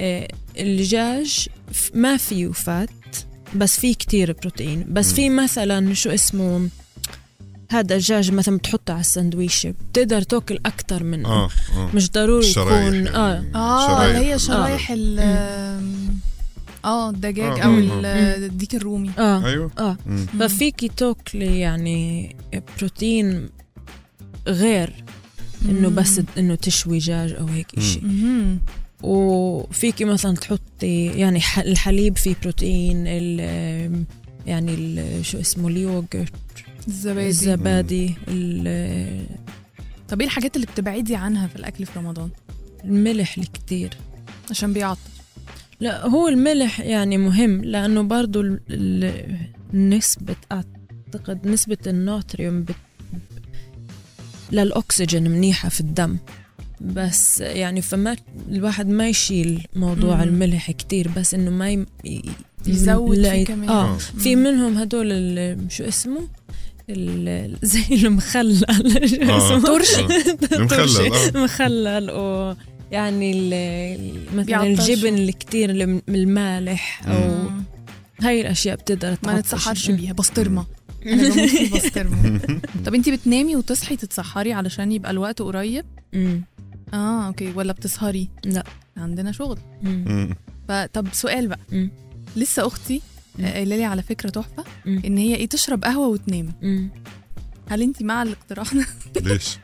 [0.00, 1.48] آه، الدجاج
[1.94, 2.88] ما فيه فات.
[3.54, 5.12] بس فيه كتير بروتين بس.
[5.12, 6.68] في مثلا شو اسمه
[7.70, 12.64] هذا الدجاج مثلا بتحطه على السندويشة بتقدر تاكل أكتر منه آه آه مش ضروري يكون
[12.94, 13.09] يعني.
[13.09, 14.06] آه آه.
[14.06, 15.18] اللي هي شرايح ال
[16.85, 18.37] آه الدجاج آه، أو آه، ال- آه.
[18.37, 20.26] الديك الرومي آه أيوه آه مم.
[20.40, 22.37] ففيكي تاكلي يعني
[22.78, 23.48] بروتين
[24.48, 24.92] غير
[25.64, 27.66] إنه بس إنه تشوي دجاج أو هيك
[28.02, 28.59] مم.
[29.02, 33.40] وفيكي مثلا تحطي يعني الحليب فيه بروتين ال
[34.46, 36.16] يعني ال شو اسمه اليوغurt
[36.88, 37.28] الزبادي.
[37.28, 39.26] الزبادي ال-
[40.09, 42.30] طب إيه الحاجات اللي بتبعدي عنها في الأكل في رمضان؟
[42.85, 43.94] الملح الكتير.
[44.50, 45.00] عشان بيعطل.
[45.80, 47.62] لا هو الملح يعني مهم
[48.40, 49.37] ال- ال-
[49.74, 52.74] نسبة أعتقد نسبة الناتريوم بت...
[54.52, 56.16] للأكسجين منيحة في الدم.
[56.80, 58.16] بس يعني فما
[58.48, 60.22] الواحد ما يشيل موضوع مم.
[60.22, 61.86] الملح كتير بس إنه ما ي...
[62.66, 63.68] يزود لا فيه كمان.
[63.68, 63.96] آه آه.
[63.98, 66.20] في منهم هدول ال- شو اسمه
[66.90, 68.58] ال- زي المخلل
[69.08, 69.38] شو آه.
[69.58, 69.94] اسمه ترش.
[69.94, 70.06] آه.
[70.56, 72.54] المخلل آه مخلل و
[72.92, 73.32] يعني
[74.34, 74.62] مثلا.
[74.62, 77.62] الجبن اللي كتير الم- المالح أو مم.
[78.20, 79.38] هاي الأشياء بتقدر ما.
[79.38, 80.66] نتسحرش بيها بسطرمة
[81.06, 82.40] أنا بموت في البسطرمه
[82.86, 85.84] طب انت بتنامي وتصحي تتسحري علشان يبقى الوقت قريب.
[86.94, 88.64] آه أوكي ولا بتسهري لا
[88.96, 90.35] عندنا شغل مم.
[90.68, 91.90] فطب سؤال بقى مم.
[92.37, 93.03] لسه أختي.
[93.40, 94.64] آه، قايلة لي على فكرة تحفة.
[94.87, 96.90] إن هي إيه تشرب قهوة وتنام مم.
[97.70, 98.87] هل انت مع الاقتراح ده
[99.33, 99.59] ليش؟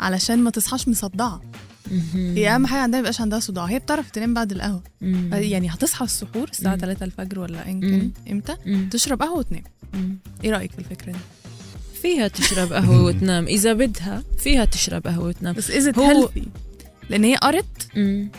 [0.00, 1.40] علشان ما تصحاش مصدعة.
[2.14, 4.82] هي أهم حاجة عندها يبقاش عندها صداع هي بتعرف تنام بعد القهوة.
[5.32, 6.80] يعني هتصحى السحور الساعة مم.
[6.80, 7.80] 3 الفجر ولا مم.
[7.80, 8.56] كان إمتى.
[8.90, 9.62] تشرب قهوة وتنام.
[10.44, 11.18] إيه رأيك في الفكرة دي
[12.04, 13.46] فيها تشرب قهوة وتنام.
[13.46, 15.54] إذا بدها فيها تشرب قهوة وتنام.
[15.54, 16.48] بس is هو- healthy
[17.10, 17.88] لأن هي قرت.
[17.96, 18.30] مم.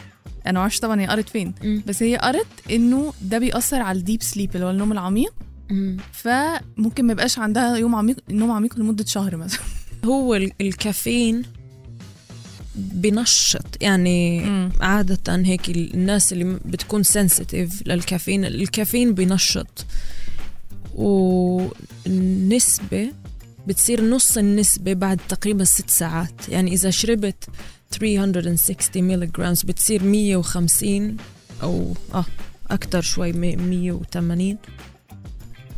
[0.46, 1.54] أنا ما أعرفش طبعا هي قرت فين.
[1.64, 1.84] مم.
[1.88, 5.34] بس هي قرت إنه ده بيأثر على ال deep sleep اللي هو النوم العميق.
[5.70, 5.98] مم.
[6.12, 9.60] فممكن ما يبقاش عندها يوم عميق نوم عميق لمدة شهر مثلا.
[10.06, 11.42] هو ال- الكافيين
[12.76, 13.66] بنشط.
[13.82, 14.42] يعني
[14.82, 19.86] عادة هيك الناس اللي بتكون sensitive للكافيين الكافيين بنشط
[22.06, 23.12] والنسبة
[23.68, 26.50] بتصير نص النسبة بعد تقريبا ست ساعات.
[26.50, 27.44] يعني إذا شربت
[27.92, 31.18] 360 milligrams بتصير 150
[31.64, 32.26] أو آه
[32.72, 34.58] أكتر شوي مي- 180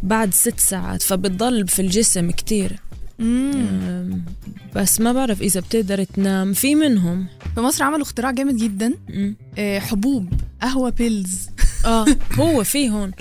[0.04, 2.80] بعد ست ساعات فبتضل في الجسم كتير.
[3.20, 4.24] أم،
[4.76, 6.54] بس ما بعرف إذا بتقدر تنام.
[6.54, 7.26] في منهم.
[7.56, 8.94] في مصر عملوا اختراع جامد جدا.
[9.10, 9.36] مم.
[9.58, 11.50] آه، حبوب قهوة pills
[11.86, 12.06] آه
[12.40, 13.12] هو في هون.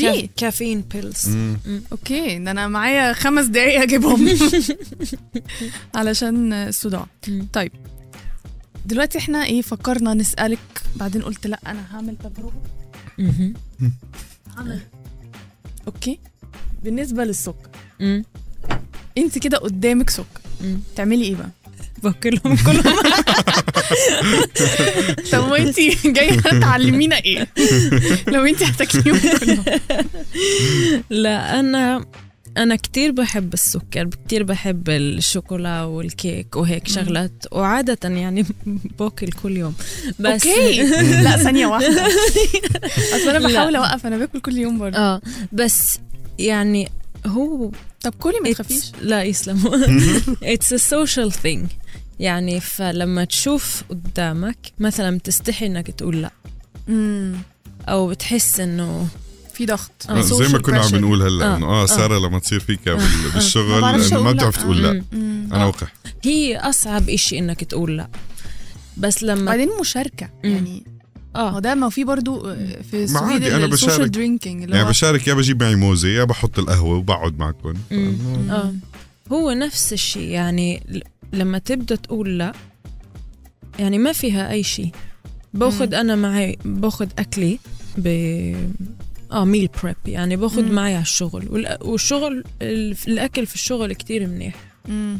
[0.00, 1.82] كا- caffeine pills مم.
[1.92, 2.38] okay.
[2.38, 4.28] ده أنا معايا خمس دقايق أجيبهم.
[5.94, 7.06] علشان الصداع.
[7.52, 7.72] طيب.
[8.86, 10.58] دلوقتي إحنا إيه فكرنا نسألك
[10.96, 12.62] بعدين قلت لأ أنا هعمل تجربة.
[14.56, 14.80] هعمل.
[15.86, 16.18] okay.
[16.84, 17.68] بالنسبة للسكر.
[19.18, 20.40] أنت كده قدامك سكر.
[20.96, 21.50] تعملي إيه بقى؟
[22.02, 22.96] باكلهم كلهم
[25.32, 27.48] طب وانت جاية تعلمينا إيه
[28.28, 29.64] لو انت هتاكليهم كلهم
[31.10, 32.04] لا أنا
[32.56, 38.46] أنا كتير بحب السكر كتير بحب الشوكولا والكيك وهيك شغلات وعادة يعني
[38.98, 39.74] باكل كل يوم.
[40.18, 40.82] بس أوكي.
[41.24, 42.06] لا ثانية واحدة.
[43.16, 43.48] أصل أنا.
[43.48, 44.98] بحاول أوقف أنا باكل كل يوم برضه.
[44.98, 45.20] آه
[45.52, 45.98] بس
[46.38, 46.88] يعني
[47.26, 47.70] هو
[48.02, 48.84] طب كلي ما تخافيش.
[49.02, 49.58] لا يسلم.
[50.54, 51.60] It's a social thing.
[52.20, 56.30] يعني فلما تشوف قدامك مثلا بتستحي إنك تقول لا.
[56.88, 57.34] امم
[57.88, 59.06] أو بتحس إنه
[59.54, 59.90] في ضغط.
[60.08, 60.90] آه، آه، زي ما كنا عم.
[60.90, 61.86] بنقول هلأ آه، إنه آه آه.
[61.86, 64.56] سارة لما تصير فيك بال- بالشغل ما بعرفش انه ما بتعرف.
[64.56, 65.02] تقول لا.
[65.52, 65.66] أنا آه.
[65.68, 65.92] وقح
[66.24, 68.08] هي أصعب إشي إنك تقول لا.
[68.96, 70.50] بس لما بعدين مشاركة مم.
[70.50, 70.84] يعني.
[71.36, 74.10] هو آه ده ما في برضو آه، في السويد السوشيال بشارك.
[74.10, 77.74] درينكينج اللي يعني بشارك يا بجيب معي موزة يا بحط القهوة وبقعد معكم.
[78.50, 78.74] آه.
[79.32, 80.82] هو نفس الشيء يعني
[81.32, 82.52] لما تبدأ تقول لا
[83.78, 84.90] يعني ما فيها أي شيء
[85.54, 85.94] باخذ.
[85.94, 87.58] أنا معي باخذ أكلي
[87.98, 88.06] ب
[89.32, 90.72] آه meal prep يعني باخذ.
[90.72, 91.48] معي على الشغل
[91.82, 94.54] والشغل ال- الأكل في الشغل كتير منيح
[94.88, 95.18] مم.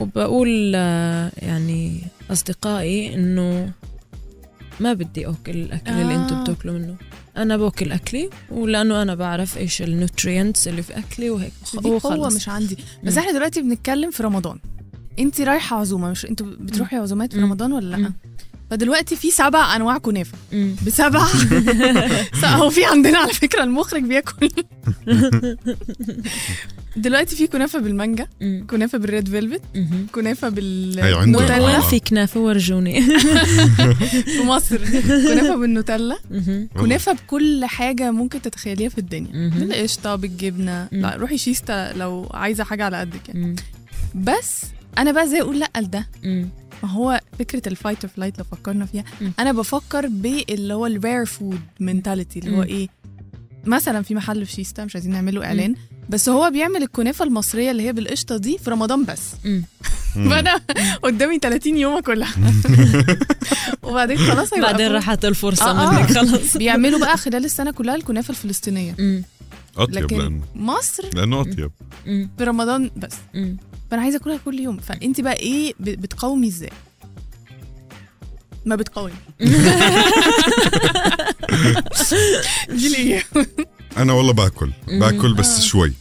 [0.00, 3.70] وبقول آه، يعني أصدقائي إنه
[4.80, 6.22] ما بدي آكل الأكل اللي آه.
[6.22, 6.96] أنتم بتاكلوا منه
[7.36, 11.52] أنا باكل أكلي ولأنه أنا بعرف إيش ال nutrients اللي في أكلي وهيك
[11.84, 12.34] وخلص.
[12.36, 13.18] مش عندي بس.
[13.18, 14.58] إحنا دلوقتي بنتكلم في رمضان
[15.18, 17.40] انت رايحة عزومة مش أنتوا بتروحي عزومات في.
[17.40, 18.12] رمضان ولا لأ.
[18.70, 20.38] فدلوقتي في سبع أنواع كنافة.
[20.86, 21.26] بسبع
[22.44, 24.50] هو في عندنا على فكرة المخرج بياكل
[26.96, 28.26] دلوقتي في كنافة بالمانجا.
[28.70, 29.60] كنافة بالريد فيلفت.
[30.12, 31.32] كنافة بال هي عندنا.
[31.42, 31.80] نوتيلا وين آه.
[31.88, 33.02] في كنافة ورجوني
[34.36, 34.76] في مصر
[35.28, 36.16] كنافة بالنوتيلا.
[36.80, 39.48] كنافة بكل حاجة ممكن تتخيليها في الدنيا.
[39.48, 40.88] بالقشطة بالجبنة.
[40.92, 43.56] لا روحي شيستا لو عايزة حاجة على قدك يعني.
[44.14, 44.62] بس
[44.98, 46.08] أنا بقى زي أقول لأ لده.
[46.82, 49.32] ما هو فكرة ال fight or flight لو فكرنا فيها مم.
[49.38, 52.62] أنا بفكر باللي هو ال rare food mentality اللي هو.
[52.62, 52.88] إيه
[53.64, 55.74] مثلا في محل في شيستا مش عايزين نعمله إعلان
[56.08, 59.20] بس هو بيعمل الكنافة المصرية اللي هي بالقشطة دي في رمضان بس.
[60.30, 60.60] فأنا
[61.02, 62.34] قدامي 30 يوم اكلها
[63.82, 64.72] وبعدين خلاص هيوقفوا.
[64.72, 65.92] بعدين راحت الفرصة آه، آه.
[66.00, 68.94] منك خلص بيعملوا بقى خلال السنة كلها الكنافة الفلسطينية.
[69.76, 71.70] أطيب لكن لأنه مصر لأنه أطيب.
[72.04, 73.14] في رمضان بس.
[73.90, 74.76] فأنا عايزة أكلها كل يوم.
[74.78, 76.70] فانت بقى إيه بتقاومي إزاي؟
[78.66, 79.12] ما بتقاومي.
[82.68, 83.24] دي ليه؟
[83.96, 84.70] أنا والله باكل.
[84.88, 85.60] باكل بس آه.
[85.60, 85.92] شوي.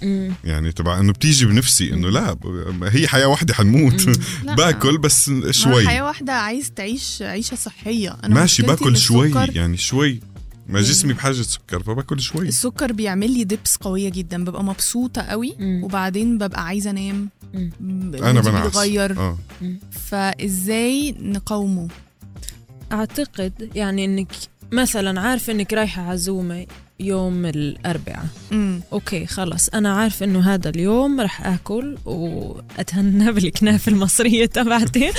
[0.43, 2.37] يعني تبع إنه بتيجي بنفسي إنه لا
[2.83, 4.09] هي حياة واحدة حنموت.
[4.57, 5.87] باكل بس شوي.
[5.87, 8.17] حياة واحدة عايز تعيش عيشة صحية.
[8.23, 10.19] أنا ماشي باكل شوي يعني شوي.
[10.67, 10.85] ما مم.
[10.85, 12.47] جسمي بحاجة سكر فباكل شوي.
[12.47, 15.83] السكر بيعمل لي دبس قوية جدا ببقى مبسوطة قوي مم.
[15.83, 17.29] وبعدين ببقى عايزة أنام.
[17.53, 17.71] مم.
[18.23, 18.65] أنا بنعس.
[18.65, 19.37] بيتغير آه.
[19.91, 21.87] فإزاي نقاومه؟
[22.91, 24.27] أعتقد يعني إنك
[24.71, 26.65] مثلا عارفه إنك رايحة عزومه
[26.99, 28.25] يوم الأربعاء.
[28.51, 35.11] امم أوكي خلص أنا عارفه إنه هذا اليوم رح آكل وأتهنى بالكنافة المصرية تبعتي.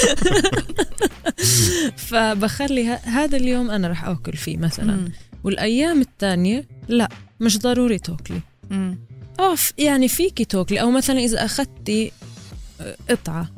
[1.96, 5.08] فبخلي ه- هذا اليوم أنا رح آكل فيه مثلا.
[5.48, 7.08] والأيام الثانية لا
[7.40, 8.98] مش ضروري تاكلي امم
[9.40, 12.12] آه يعني فيكي تاكلي أو مثلا إذا أخذتي
[12.80, 13.50] آه، قطعة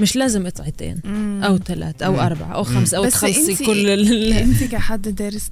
[0.00, 1.00] مش لازم قطعتين
[1.44, 2.20] أو ثلاث أو.
[2.20, 5.48] أربعة أو خمسة أو تخلصي كل ال- انت كحد دارس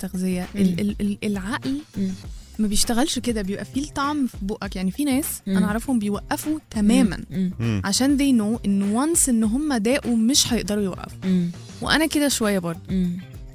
[1.01, 2.11] ال- العقل مم.
[2.59, 5.57] ما بيشتغلش كده بيبقى فيه الطعم في بقك يعني في ناس مم.
[5.57, 7.53] أنا أعرفهم بيوقفوا تماما مم.
[7.61, 7.83] مم.
[7.85, 11.51] عشان they know إن وانس إن هم داقوا مش هيقدروا يوقفوا مم.
[11.83, 12.81] وأنا كده شوية برضه.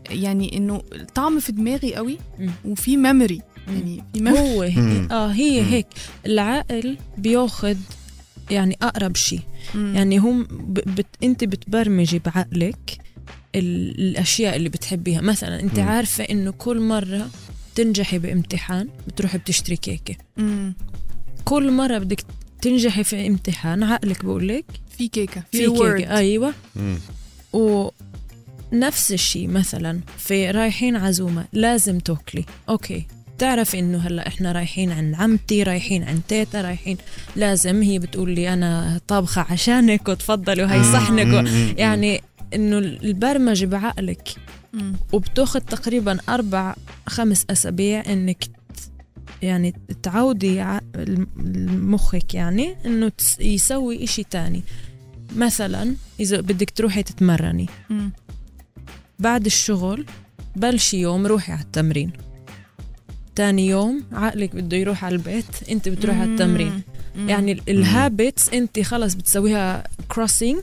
[0.09, 2.17] يعني إنه الطعم في دماغي قوي.
[2.65, 3.41] وفي ميموري.
[3.67, 4.37] يعني في memory.
[4.37, 5.07] هو هي مم.
[5.11, 5.67] آه هي مم.
[5.67, 5.87] هيك
[6.25, 7.77] العقل بياخد
[8.51, 9.41] يعني أقرب شيء.
[9.75, 10.73] يعني هم ب...
[10.73, 11.05] بت...
[11.23, 12.97] أنت بتبرمجي بعقلك
[13.55, 13.99] ال...
[13.99, 15.87] الأشياء اللي بتحبيها مثلا أنت مم.
[15.87, 17.29] عارفة إنه كل مرة
[17.75, 20.73] تنجحي بامتحان بتروحي بتشتري كيكة مم.
[21.45, 22.23] كل مرة بدك
[22.61, 24.65] تنجحي في امتحان عقلك بقول لك
[24.97, 25.95] في كيكة في word.
[25.97, 26.97] كيكه أيوه مم.
[28.75, 33.05] ونفس الشيء مثلا في رايحين عزومة لازم تاكلي أوكي
[33.37, 36.97] تعرف إنه هلأ إحنا رايحين عند عمتي رايحين عند تيتا رايحين
[37.35, 40.83] لازم هي بتقول لي أنا طابخة عشانك وتفضلي وهي.
[40.83, 41.47] صحنك و...
[41.79, 42.21] يعني
[42.53, 44.29] إنه البرمجة بعقلك
[44.73, 44.93] مم.
[45.13, 46.75] وبتاخد تقريبا أربع
[47.07, 48.43] خمس أسابيع إنك
[49.41, 50.65] يعني تعودي
[51.67, 54.63] مخك يعني إنه تس- يسوي إشي تاني
[55.35, 57.65] مثلا إذا بدك تروحي تتمرني.
[59.19, 60.05] بعد الشغل
[60.55, 62.11] بلشي يوم روحي على التمرين.
[63.35, 66.81] تاني يوم عقلك بده يروح على البيت انت بتروحي على التمرين.
[67.17, 70.59] يعني ال habits انت خلص بتسويها crossing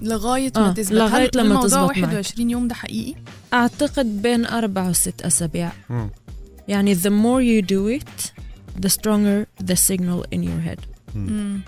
[0.00, 2.14] لغاية ما آه، تثبت لغاية هل لما الموضوع تزبط معك.
[2.14, 3.14] 21 يوم ده حقيقي؟
[3.54, 5.72] أعتقد بين أربع وست أسابيع.
[5.90, 6.10] مم.
[6.68, 8.30] يعني the more you do it
[8.86, 10.80] the stronger the signal in your head.
[11.14, 11.60] مم.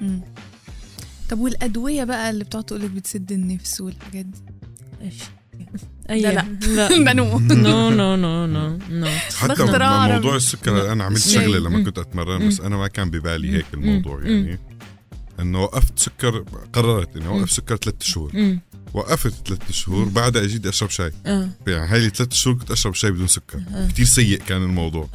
[0.00, 0.20] مم.
[1.30, 4.38] طب والأدوية بقى اللي بتقعد تقولك بتسد النفس والحاجات دي؟
[5.04, 5.14] إيش
[6.08, 7.12] لا، أي لا.
[7.12, 10.36] نو نو نو نو نو حتى موضوع.
[10.36, 11.40] السكر أنا عملت شيء.
[11.40, 11.84] شغلة لما مم.
[11.84, 13.66] كنت أتمرن بس أنا ما كان ببالي هيك.
[13.74, 14.22] الموضوع.
[14.22, 14.58] يعني
[15.40, 17.26] إنه وقفت سكر قررت إني.
[17.26, 18.56] اوقف سكر ثلاث شهور.
[18.94, 20.08] وقفت ثلاث شهور.
[20.08, 24.06] بعدها أجيت أشرب شاي آه يعني هاي ثلاث شهور كنت أشرب شاي بدون سكر كثير
[24.06, 25.08] سيء كان الموضوع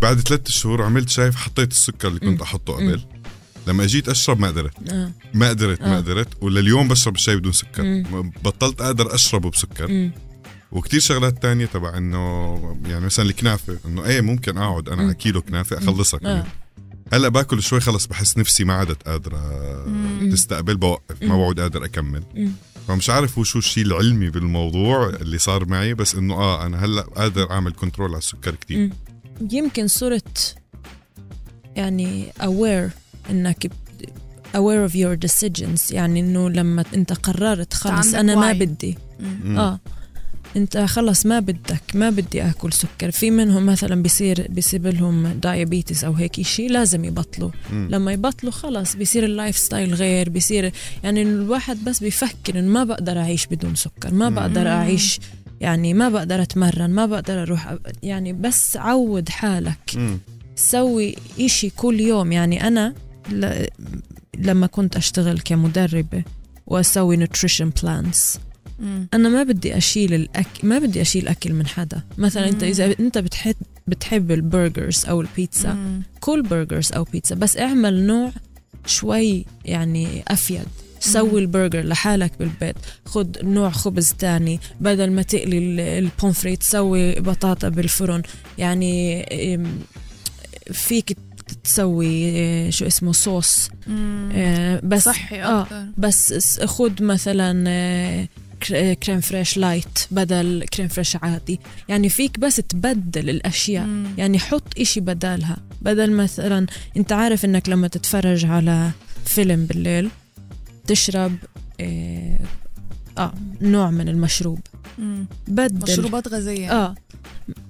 [0.00, 2.42] بعد ثلاث شهور عملت شاي حطيت السكر اللي كنت.
[2.42, 3.00] أحطه قبل
[3.68, 5.96] لما أجيت أشرب ما قدرت آه ما قدرت ما آه.
[5.96, 8.32] قدرت ولليوم بشرب الشاي بدون سكر مم.
[8.44, 10.12] بطلت أقدر أشربه بسكر مم.
[10.72, 15.02] وكتير شغلات تانية تبع إنه يعني مثلا الكنافة إنه إيه ممكن أقعد أنا.
[15.02, 16.20] على كيلو كنافة أخلصها آه.
[16.20, 16.44] كمان
[17.12, 19.38] هلأ باكل شوي خلص بحس نفسي ما عادت قادرة
[19.86, 20.30] مم.
[20.32, 21.28] تستقبل بوقف ما.
[21.28, 22.52] بعود قادر أكمل مم.
[22.88, 27.02] فمش عارف هو شو الشيء العلمي بالموضوع اللي صار معي بس إنه آه أنا هلأ
[27.02, 28.90] قادر أعمل كنترول على السكر كتير مم.
[29.52, 30.56] يمكن صرت
[31.76, 32.90] يعني aware
[33.30, 33.70] إنك
[34.54, 38.52] aware of your decisions يعني إنه لما أنت قررت خلص أنا ما.
[38.52, 39.58] بدي مم.
[39.58, 39.80] آه
[40.56, 46.04] أنت خلص ما بدك ما بدي آكل سكر في منهم مثلا بيصير بيصيب لهم diabetes
[46.04, 47.88] أو هيك شيء لازم يبطلوا مم.
[47.90, 50.72] لما يبطلوا خلص بيصير ال lifestyle غير بيصير
[51.04, 54.28] يعني الواحد بس بيفكر إنه ما بقدر أعيش بدون سكر ما.
[54.30, 55.20] بقدر أعيش
[55.60, 60.18] يعني ما بقدر أتمرن ما بقدر أروح يعني بس عود حالك مم.
[60.56, 63.07] سوي إشي كل يوم يعني أنا ل...
[64.38, 66.24] لما كنت أشتغل كمدربة
[66.66, 68.36] وأسوي nutrition plans
[68.78, 69.08] مم.
[69.14, 72.02] أنا ما بدي أشيل الأكل ما بدي أشيل أكل من حدا.
[72.18, 72.70] مثلا أنت مم.
[72.70, 73.54] إذا أنت بتحب
[73.86, 76.02] بتحب ال burgers أو البيتزا مم.
[76.20, 78.32] كل burgers أو بيتزا بس اعمل نوع
[78.86, 80.64] شوي يعني أفيد.
[81.00, 82.76] سوي البرجر لحالك بالبيت.
[83.04, 84.60] خد نوع خبز تاني.
[84.80, 88.22] بدل ما تقلي ال- ال pommes frites سوي بطاطا بالفرن.
[88.58, 89.22] يعني
[90.72, 91.16] فيك
[91.64, 93.70] تسوي إيه، شو اسمه صوص.
[94.32, 95.84] آه، بس صحي آه أكتر.
[95.98, 98.28] بس خد مثلا آه،
[98.62, 101.60] crè- crème fraîche light بدل crème fraîche عادي.
[101.88, 103.84] يعني فيك بس تبدل الأشياء.
[103.86, 104.06] مم.
[104.18, 105.56] يعني حط إشي بدالها.
[105.82, 108.90] بدل مثلا أنت عارف إنك لما تتفرج على
[109.26, 110.10] فيلم بالليل
[110.86, 111.36] تشرب
[111.80, 112.38] آه،
[113.18, 114.58] آه نوع من المشروب
[114.98, 115.26] مم.
[115.48, 116.94] بدل مشروبات غازية آه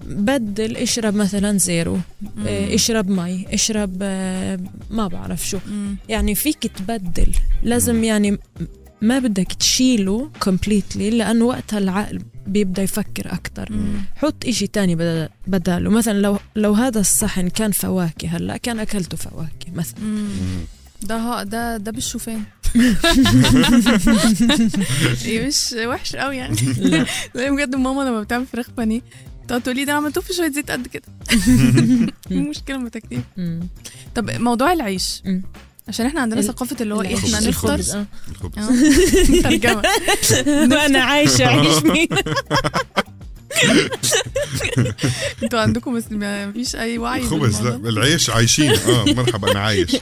[0.06, 2.46] بدل اشرب مثلا zero مم.
[2.46, 4.58] آه، اشرب مي اشرب آه،
[4.90, 5.96] ما بعرف شو مم.
[6.08, 7.32] يعني فيك تبدل
[7.62, 8.38] لازم يعني
[9.02, 14.00] ما بدك تشيله completely لأنه وقتها العقل بيبدأ يفكر أكثر مم.
[14.16, 19.16] حط إشي تاني بدل- بداله مثلا لو لو هذا الصحن كان فواكه هلأ كان أكلته
[19.16, 20.28] فواكه مثلا مم.
[21.02, 22.42] ده ده ده بالشوفان
[25.24, 27.06] إيه مش وحش قوي يعني لا.
[27.50, 29.00] بجد ماما لما بتعمل فراخ بانيه
[29.48, 31.02] تقعد تقول لي ده أنا عملته في شوية زيت قد كده
[32.30, 33.68] مشكلة التكتيك مم.
[34.14, 35.22] طب موضوع العيش.
[35.88, 37.34] عشان إحنا عندنا ثقافة اللي هو إيه العيش.
[37.34, 38.06] إحنا نفطر آه.
[38.58, 38.70] آه.
[39.42, 39.82] ترجمة
[40.76, 42.08] وأنا عايشة عيشني
[45.42, 47.76] أنتوا عندكم بس ما فيش أي وعي الخبز لا.
[47.76, 49.96] العيش عايشين آه مرحبا أنا عايش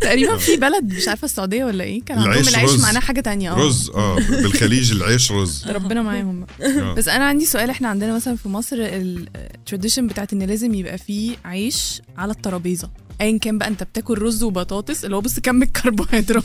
[0.00, 2.70] تقريبا في بلد مش عارفة السعودية ولا إيه كان عندهم العيش.
[2.80, 6.70] معناه حاجة تانية آه رز آه بالخليج العيش رز ربنا معاهم بقى.
[6.80, 6.94] آه.
[6.94, 10.98] بس أنا عندي سؤال إحنا عندنا مثلا في مصر ال tradition بتاعت إن لازم يبقى
[10.98, 12.90] فيه عيش على الترابيزة
[13.20, 16.44] ايا كان بقى أنت بتاكل رز وبطاطس اللي هو بص كم الكربوهيدرات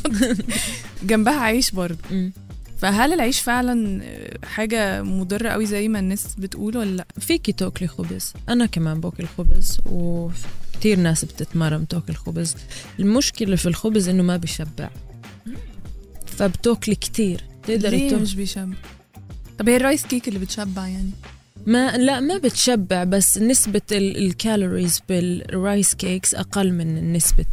[1.03, 1.97] جنبها عيش برضه.
[2.77, 4.01] فهل العيش فعلا
[4.43, 9.25] حاجة مضرة قوي زي ما الناس بتقول ولا لأ؟ فيكي تاكلي خبز أنا كمان باكل
[9.37, 12.55] خبز وكتير ناس بتتمرن تاكل خبز.
[12.99, 14.89] المشكلة في الخبز إنه ما بيشبع.
[16.25, 17.43] فبتاكلي كتير.
[17.67, 18.75] تقدري ليه مش بيشبع؟
[19.59, 21.11] طب هي ال rice cake اللي بتشبع يعني؟
[21.67, 27.45] ما لا ما بتشبع بس نسبة ال- ال calories بال rice cakes أقل من نسبة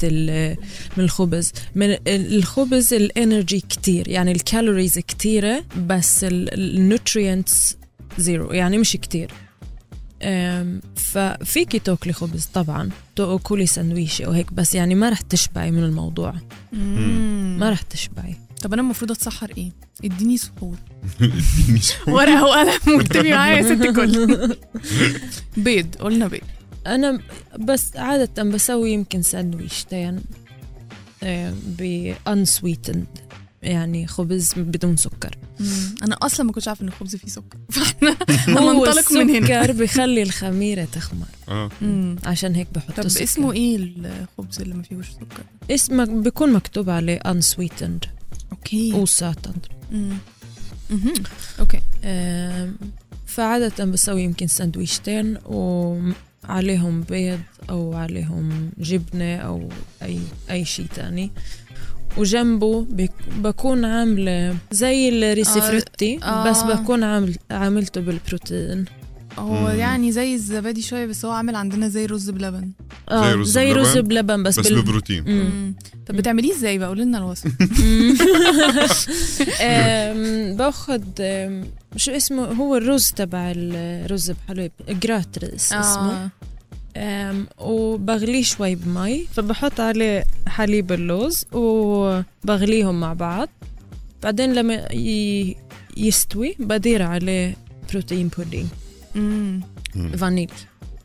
[0.96, 1.52] من الخبز.
[1.74, 7.76] من ال- الخبز ال energy كتير يعني ال calories كتيرة بس ال nutrients
[8.18, 9.30] zero يعني مش كتير.
[10.96, 16.34] ففيكي تاكلي خبز طبعا تاكلي سندويشة وهيك بس يعني ما رح تشبعي من الموضوع.
[17.58, 18.34] ما رح تشبعي.
[18.64, 19.70] طب أنا المفروض أتسحر إيه؟
[20.04, 20.76] إديني سحور.
[21.20, 21.94] إديني شو.
[22.14, 24.56] ورقة وقلم واكتبي معايا يا ست الكل
[25.64, 26.40] بيض قلنا بيض.
[26.86, 27.20] أنا
[27.58, 30.20] بس عادة بسوي يمكن ساندويشتين
[31.78, 33.20] ب unsweetened
[33.62, 35.36] يعني خبز بدون سكر.
[36.02, 37.58] أنا أصلا ما كنتش عارفة إن الخبز فيه سكر.
[37.70, 38.16] فاحنا
[38.48, 39.60] هو هننطلق من هنا.
[39.60, 41.26] السكر بيخلي الخميرة تخمر.
[41.48, 41.70] آه.
[42.24, 43.22] عشان هيك بحط طب سكر.
[43.24, 48.08] اسمه إيه الخبز اللي ما فيهوش سكر؟ اسمه بيكون مكتوب عليه unsweetened.
[48.54, 48.92] okay.
[50.90, 51.12] مهم.
[51.60, 51.80] okay
[53.26, 57.40] فعادة بسوي يمكن ساندويشتين وعليهم بيض
[57.70, 59.68] أو عليهم جبنة أو
[60.02, 60.18] أي
[60.50, 61.30] أي شيء تاني
[62.16, 62.86] وجنبه
[63.38, 66.50] بكون عاملة زي ال Risi آه، frutti آه.
[66.50, 68.84] بس بكون عامل عاملته بالبروتين
[69.38, 69.78] هو مم.
[69.78, 72.70] يعني زي الزبادي شوية بس هو عامل عندنا زي رز بلبن.
[73.10, 74.82] آه رز زي بلبن، رز بلبن بس, بس بال...
[74.82, 75.24] ببروتين.
[75.26, 75.74] مم.
[76.06, 77.46] طب بتعمليه إزاي بقى؟ قولي لنا الوصف
[79.60, 81.04] أم، باخد
[81.96, 86.30] شو اسمه؟ هو الرز تبع الرز بحليب grötris اسمه آه.
[86.96, 93.48] أم، وبغليه شوي بمي فبحط عليه حليب اللوز وبغليهم مع بعض.
[94.22, 95.56] بعدين لما ي-
[95.96, 97.56] يستوي بدير عليه
[97.92, 98.66] protein pudding.
[100.16, 100.52] vanilj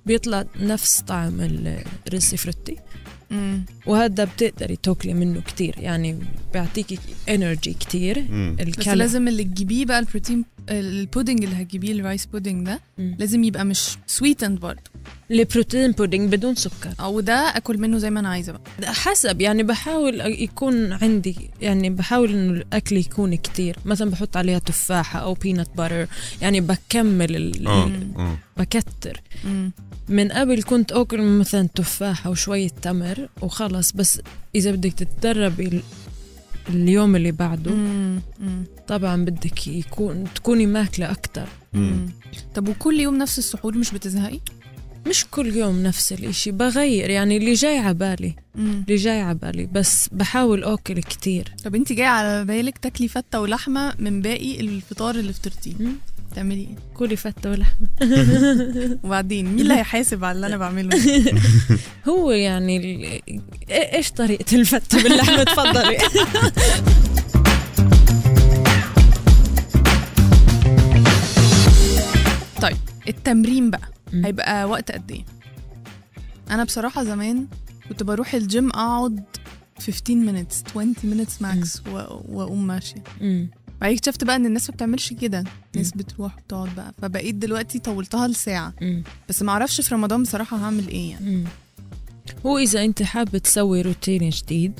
[0.06, 1.38] بيطلع نفس طعم
[2.08, 2.76] ال Risifrutti
[3.32, 3.66] مم.
[3.86, 6.20] وهذا بتقدري تاكلي منه كتير يعني
[6.54, 8.26] بيعطيكي energy كتير.
[8.80, 12.80] بس لازم اللي تجيبيه بقى ال protein ال pudding اللي هتجيبيه ال rice pudding ده
[12.98, 13.16] مم.
[13.20, 14.82] لازم يبقى مش sweetened برضه
[15.32, 19.64] البروتين بودينج بدون سكر أو ده آكل منه زي ما أنا عايزة بقى حسب يعني
[19.64, 25.70] بحاول يكون عندي يعني بحاول انه الأكل يكون كتير مثلا بحط عليها تفاحة أو بينات
[25.78, 26.08] باتر
[26.42, 27.68] يعني بكمل ال...
[27.68, 28.14] آه مم.
[28.18, 29.22] آه بكتر.
[30.10, 34.22] من قبل كنت آكل مثلا تفاحة وشوية تمر وخلص بس
[34.56, 35.82] إذا بدك تتدربي
[36.70, 38.22] اليوم اللي بعده مم.
[38.40, 38.64] مم.
[38.88, 41.16] طبعا بدك يكون تكوني ماكلة.
[41.74, 42.10] مم.
[42.56, 44.40] طب وكل يوم نفس السحور مش بتزهقي؟
[45.08, 48.84] مش كل يوم نفس الإشي بغير يعني اللي جاي عبالي مم.
[48.88, 53.94] اللي جاي عبالي بس بحاول أكل كتير طب انت جاية على بالك تاكلي فتة ولحمة
[54.00, 55.74] من باقي الفطار اللي فطرتيه
[56.30, 56.36] مم.
[56.36, 57.88] تعملي إيه؟ كلي فتة ولحمة
[59.04, 61.00] وبعدين مين اللي هيحاسب على اللي أنا بعمله؟
[62.10, 63.22] هو يعني ال...
[63.30, 65.98] إيه- إيش طريقة الفتة باللحمة تفضلي
[72.62, 72.78] طيب
[73.08, 73.90] التمرين بقى.
[74.14, 75.26] هيبقى وقت قد إيه؟
[76.52, 77.48] أنا بصراحة زمان
[77.90, 79.24] كنت بروح الجيم أقعد
[79.80, 81.88] 15 minutes 20 minutes max
[82.30, 83.04] وأقوم ماشية.
[83.82, 85.44] بعدين اكتشفت بقى إن الناس ما بتعملش كده.
[85.76, 85.92] الناس.
[85.92, 86.94] بتروح وتقعد بقى.
[87.02, 88.74] فبقيت دلوقتي طولتها لساعة.
[88.82, 89.04] مم.
[89.30, 91.36] بس ما أعرفش في رمضان بصراحة هعمل إيه يعني.
[91.36, 91.44] مم.
[92.46, 94.80] هو إذا أنت حابة تسوي روتين جديد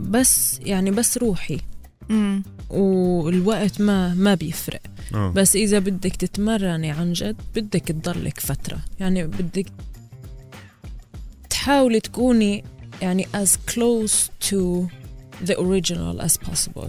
[0.00, 1.60] بس يعني بس روحي.
[2.10, 4.80] امم والوقت ما ما بيفرق.
[5.14, 5.30] آه.
[5.30, 8.78] بس إذا بدك تتمرني عن جد بدك تضلك فترة.
[9.00, 9.66] يعني بدك
[11.50, 12.64] تحاولي تكوني
[13.02, 14.86] يعني as close to
[15.46, 16.88] the original as possible.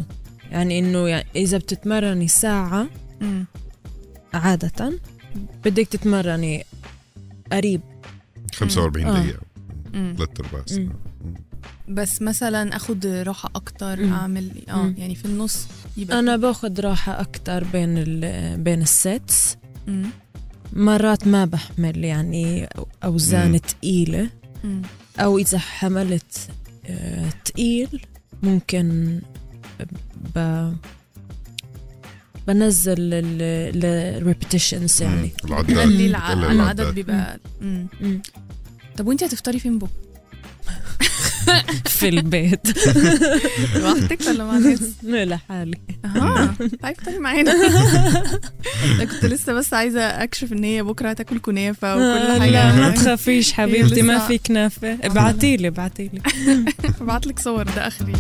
[0.52, 2.88] يعني إنه يعني إذا بتتمرني ساعة
[3.22, 3.46] مم.
[4.34, 5.00] عادة
[5.66, 6.66] بدك تتمرني
[7.52, 7.82] قريب
[8.56, 9.20] 45 آه.
[9.20, 9.42] دقيقة
[9.94, 10.16] مم.
[10.18, 10.90] ثلاث أرباع ساعة
[11.90, 14.14] بس مثلا أخد راحة أكتر مم.
[14.14, 14.96] أعمل آه مم.
[14.98, 15.68] يعني في النص
[15.98, 19.58] يبقى أنا باخذ راحة أكتر بين ال بين ال sets.
[20.74, 22.70] مرات ما بحمل يعني
[23.04, 23.60] أوزان
[24.64, 24.82] مم.
[25.20, 26.50] أو إذا حملت
[26.86, 28.02] آه، تقيل
[28.44, 29.20] ممكن
[30.36, 30.70] ب
[32.48, 32.96] بنزل
[33.84, 35.32] ال repetitions يعني.
[35.46, 36.94] العدد العداد.
[36.96, 37.40] بيبقى.
[38.98, 39.92] طب وانت هتفطري فين بكرة؟
[41.98, 42.88] في البيت.
[43.76, 45.78] لوحدك ولا مع ناس؟ لحالي.
[46.06, 46.56] أها.
[46.82, 47.52] تعالي افطري معانا.
[48.86, 52.50] أنا كنت لسه بس عايزة أكشف إن هي بكرة هتاكل كنافة وكل حاجة.
[52.52, 54.98] لا ما تخافيش حبيبتي ما في كنافة.
[55.04, 56.22] ابعتيلي ابعتيلي.
[57.02, 58.14] ابعت لك صور ده آخري.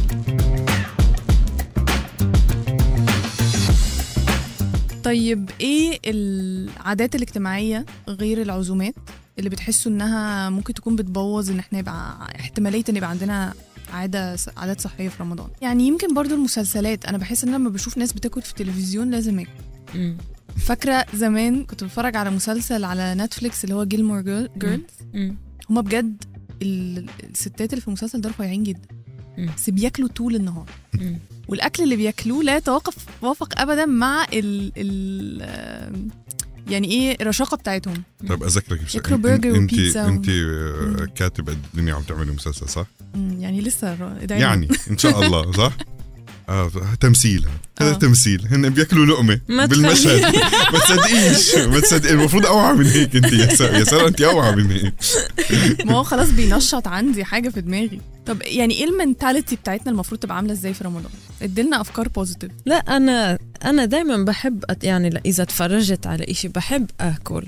[5.07, 8.95] طيب إيه العادات الاجتماعية غير العزومات
[9.39, 13.53] اللي بتحسوا إنها ممكن تكون بتبوظ إن إحنا يبقى احتمالية إن يبقى عندنا
[13.93, 18.13] عادة عادات صحية في رمضان يعني يمكن برضو المسلسلات أنا بحس إن لما بشوف ناس
[18.13, 19.49] بتاكل في التلفزيون لازم آكل
[19.95, 20.17] مم.
[20.57, 24.81] فاكرة زمان كنت بتفرج على مسلسل على Netflix اللي هو Gilmore Girls.
[25.69, 26.23] هما بجد
[26.61, 28.87] ال- الستات اللي في المسلسل ده رفيعين جدا.
[29.37, 30.65] بس بياكلوا طول النهار.
[31.47, 36.27] والأكل اللي بياكلوه لا يتوافق وافق ابدا مع ال ال
[36.69, 41.05] يعني إيه الرشاقة بتاعتهم طيب أذكرك بشيء ياكلوا برجر انت وبيتزا و- انت مم.
[41.15, 42.85] كاتبة الدنيا عم تعملي مسلسل صح؟
[43.15, 44.15] يعني لسه.
[44.29, 45.77] يعني إن شاء الله صح؟
[46.49, 47.45] آه تمثيل.
[47.81, 47.93] هذا آه.
[47.93, 48.47] تمثيل.
[48.51, 50.21] هن بياكلوا لقمة بالمشهد.
[50.73, 51.55] ما تصدقيش.
[51.55, 52.13] ما تصدقي.
[52.13, 54.93] المفروض أوعى من هيك أنت يا ساره يا سارة أنت أوعى من هيك.
[55.85, 58.01] ما هو خلاص بينشط عندي حاجة في دماغي.
[58.25, 62.51] طب يعني إيه ال mentality بتاعتنا المفروض تبقى عاملة إزاي في رمضان؟ اديلنا أفكار positive
[62.65, 67.43] لا أنا أنا دايما بحب أت- يعني إذا تفرجت على إشي بحب آكل.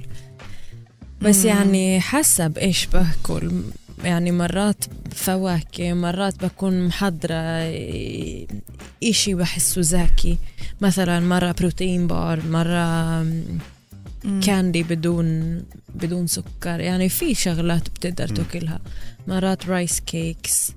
[1.22, 1.46] بس مم.
[1.48, 3.52] يعني حسب إيش بآكل.
[4.04, 7.74] يعني مرات فواكه مرات بكون محضرة
[9.04, 10.38] إشي بحسه زاكي.
[10.82, 13.26] مثلا مرة protein bar مرة
[14.46, 15.60] candy بدون
[15.96, 16.80] بدون سكر.
[16.80, 18.28] يعني في شغلات بتقدر.
[18.28, 18.80] تاكلها.
[19.28, 20.72] مرات rice cakes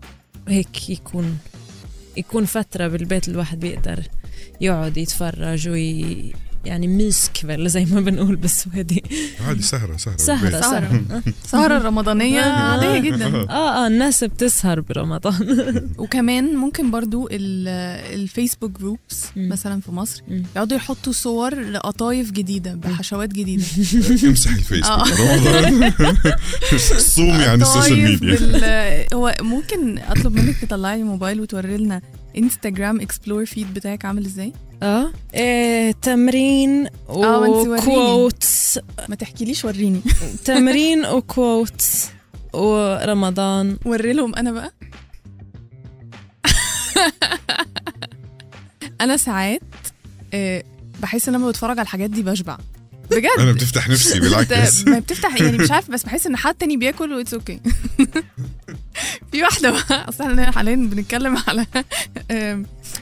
[0.48, 1.38] هيك يكون
[2.16, 4.02] يكون فترة بالبيت الواحد بيقدر
[4.60, 6.32] يقعد يتفرج وي
[6.64, 9.02] يعني myskväll زي ما بنقول بالسويدي
[9.46, 10.20] عادي سهرة بالبيت.
[10.20, 10.60] سهرة.
[10.60, 12.52] سهرة سهرة الرمضانية آه.
[12.52, 17.68] عادية جدا آه آه الناس بتسهر برمضان وكمان ممكن برضو ال-
[18.20, 19.24] الفيسبوك groups.
[19.36, 20.22] مثلا في مصر.
[20.56, 23.64] يقعدوا يحطوا صور لقطايف جديدة بحشوات جديدة
[24.28, 25.04] امسح الفيسبوك آه.
[25.20, 25.92] رمضان
[26.98, 29.14] صوم يعني ال social media.
[29.14, 32.02] هو ممكن أطلب منك تطلعي الموبايل وتوري لنا
[32.38, 34.52] Instagram explore feed بتاعك عامل إزاي؟
[34.82, 37.38] آه إيه تمرين آه،.
[37.38, 38.78] و quotes
[39.08, 40.00] ما تحكيليش وريني.
[40.44, 42.08] تمرين و quotes
[42.52, 44.72] ورمضان وري لهم أنا بقى.
[49.00, 49.60] أنا ساعات
[50.34, 50.64] آه،
[51.02, 52.58] بحس إن لما بتفرج على الحاجات دي بشبع.
[53.16, 53.28] بجد.
[53.38, 54.84] أنا بتفتح نفسي بالعكس.
[54.84, 57.60] ما بتفتح يعني مش عارف بس بحس إن حد تاني بياكل و it's okay
[59.32, 61.66] في واحدة بقى أصل إحنا حاليا بنتكلم على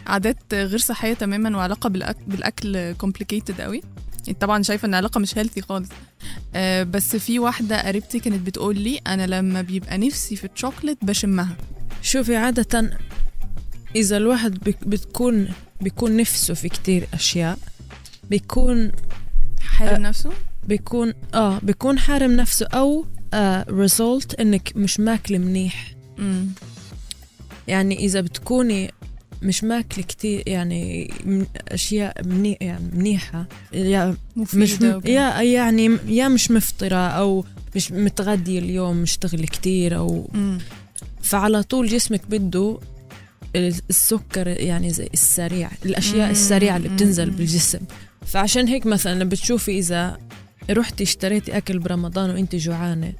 [0.06, 3.82] عادات غير صحية تماما وعلاقة بالأك- بالأكل complicated قوي.
[4.28, 5.88] انت طبعا شايفة إن العلاقة مش healthy خالص.
[6.54, 11.56] آه، بس في واحدة قريبتي كانت بتقول لي أنا لما بيبقى نفسي في الشوكليت بشمها.
[12.02, 12.90] شوفي عادة
[13.96, 15.48] إذا الواحد بتكون
[15.80, 17.58] بيكون نفسه في كتير أشياء
[18.30, 18.92] بيكون
[19.80, 20.30] حارم نفسه
[20.68, 22.66] بيكون آه بيكون حارم نفسه
[23.34, 26.46] آه ريزولت إنك مش ماكلة منيح مم.
[27.68, 28.90] يعني إذا بتكوني
[29.42, 31.10] مش ماكلة كتير يعني
[31.68, 35.00] أشياء مني يعني منيحة يا مش م...
[35.04, 37.44] يا يعني يا مش مفطرة أو
[37.76, 40.58] مش متغدية اليوم مشتغلة كتير أو مم.
[41.22, 42.78] فعلى طول جسمك بده
[43.56, 47.36] السكر يعني زي السريع الأشياء مم، السريعة اللي بتنزل مم.
[47.36, 47.80] بالجسم
[48.26, 50.18] فعشان هيك مثلا بتشوفي إذا
[50.70, 53.12] رحتي اشتريتي أكل برمضان وانت جوعانة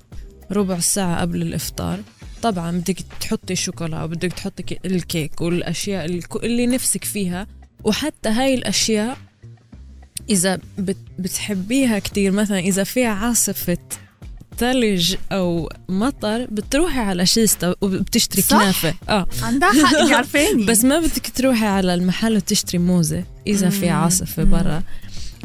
[0.52, 2.00] ربع ساعة قبل الإفطار
[2.42, 7.46] طبعا بدك تحطي الشوكولا وبدك تحطي الكيك والأشياء الك- اللي نفسك فيها.
[7.84, 9.16] وحتى هاي الأشياء
[10.30, 13.78] إذا بت- بتحبيها كتير مثلا إذا فيها عاصفة
[14.58, 18.56] ثلج أو مطر بتروحي على Kista وبتشتري صح.
[18.62, 18.94] كنافة.
[19.08, 19.26] آه.
[19.42, 23.24] عندها حق عارفاني بس ما بدك تروحي على المحل وتشتري موزة.
[23.46, 23.88] إذا في.
[23.90, 24.44] عاصفة.
[24.44, 24.82] برا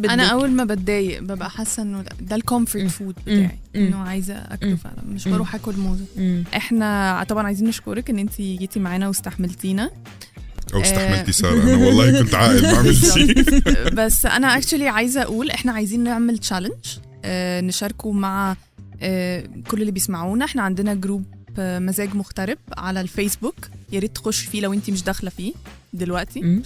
[0.09, 2.87] أنا أول ما بتضايق ببقى حاسة إنه ده- ال comfort.
[2.87, 3.15] food.
[3.27, 3.59] بتاعي.
[3.75, 4.75] إنه عايزة أكله.
[4.75, 5.27] فعلا مش.
[5.27, 6.05] بروح آكل موزة.
[6.55, 9.89] إحنا طبعا عايزين نشكرك إن انت جيتي معانا واستحملتينا
[10.73, 10.81] أو آه.
[10.81, 13.33] استحملتي سارة أنا والله كنت عاقل ما شيء
[13.99, 16.73] بس أنا actually عايزة أقول إحنا عايزين نعمل challenge
[17.65, 18.55] نشاركه مع
[19.01, 23.55] آه، كل اللي بيسمعونا إحنا عندنا group آه، مزاج مغترب على الفيسبوك.
[23.91, 25.53] يا ريت تخش فيه لو انت مش داخلة فيه
[25.93, 26.39] دلوقتي.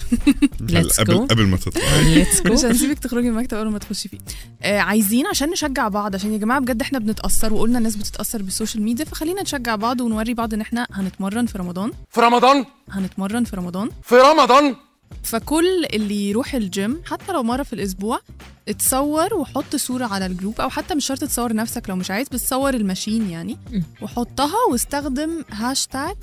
[0.98, 1.26] قبل.
[1.26, 4.18] قبل ما تطلع let's go مش هنسيبك تخرجي من المكتب اول ما تخشي فيه.
[4.62, 8.52] آه عايزين عشان نشجع بعض عشان يا جماعة بجد إحنا بنتأثر وقلنا الناس بتتأثر بال
[8.52, 11.92] social media فخلينا نشجع بعض ونوري بعض إن إحنا هنتمرن في رمضان.
[12.10, 13.90] في رمضان؟ هنتمرن في رمضان.
[14.02, 14.74] في رمضان؟
[15.22, 18.20] فكل اللي يروح الجيم حتى لو مرة في الأسبوع
[18.68, 22.28] اتصور وحط صورة على ال group أو حتى مش شرط تصور نفسك لو مش عايز
[22.28, 23.58] بس صور ال machine يعني.
[24.02, 26.16] وحطها واستخدم هاشتاج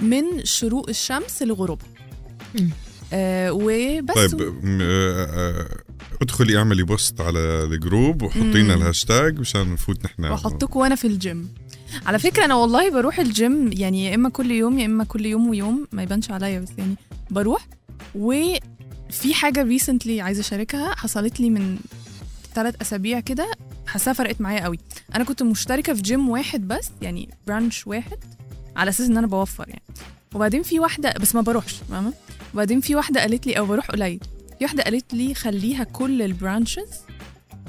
[0.00, 1.86] من شروق الشمس لغروبها.
[3.12, 4.40] آه وبس طيب
[4.80, 5.68] آه، آه،
[6.22, 8.74] ادخلي اعملي post على ال group وحطينا.
[8.74, 11.48] الهاشتاج مشان نفوت نحن واحطك وأنا في الجيم
[12.06, 15.48] على فكرة أنا والله بروح الجيم يعني يا إما كل يوم يا إما كل يوم
[15.48, 16.94] ويوم ما يبانش عليا بس يعني
[17.30, 17.68] بروح.
[18.14, 21.78] وفي حاجة recently عايزة أشاركها حصلت لي من
[22.54, 23.50] ثلاث أسابيع كده
[23.86, 24.78] حاساها فرقت معايا قوي.
[25.14, 28.18] أنا كنت مشتركة في جيم واحد بس يعني branch واحد
[28.76, 29.82] على أساس إن أنا بوفر يعني.
[30.34, 32.12] وبعدين في واحدة بس ما بروحش فاهمه
[32.54, 34.20] وبعدين في واحدة قالت لي أو بروح قليل.
[34.58, 36.90] في واحدة قالت لي خليها كل ال branches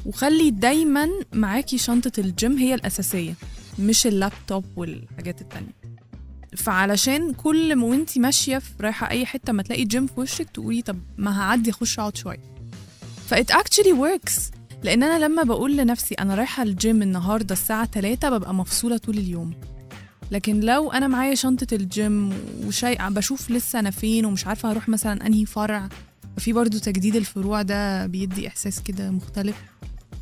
[0.06, 3.34] وخلي دايما معاكي شنطة الجيم هي الأساسية.
[3.80, 5.82] مش اللابتوب والحاجات التانية.
[6.58, 10.82] فعلشان كل ما وانتي ماشية في رايحة أي حتة ما تلاقي جيم في وشك تقولي
[10.82, 12.54] طب ما هعدي أخش أقعد شوية.
[13.28, 14.42] ف it actually works.
[14.84, 19.54] لأن أنا لما بقول لنفسي أنا رايحة الجيم النهاردة الساعة 3 ببقى مفصولة طول اليوم.
[20.32, 22.34] لكن لو أنا معايا شنطة الجيم
[22.66, 25.90] وشيء بشوف لسه أنا فين ومش عارفة هروح مثلا أنهي فرع
[26.38, 29.56] ففي برضو تجديد الفروع ده بيدي إحساس كده مختلف.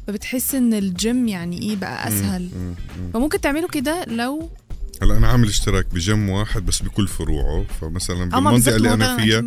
[0.10, 2.42] فبتحس إن الجيم يعني إيه بقى أسهل.
[2.42, 3.12] مم، مم.
[3.14, 4.50] فممكن تعملوا كده لو
[5.02, 7.66] هلا أنا عامل اشتراك بجيم واحد بس بكل فروعه.
[7.82, 9.46] فمثلا أما بالمنطقة اللي أنا فيها.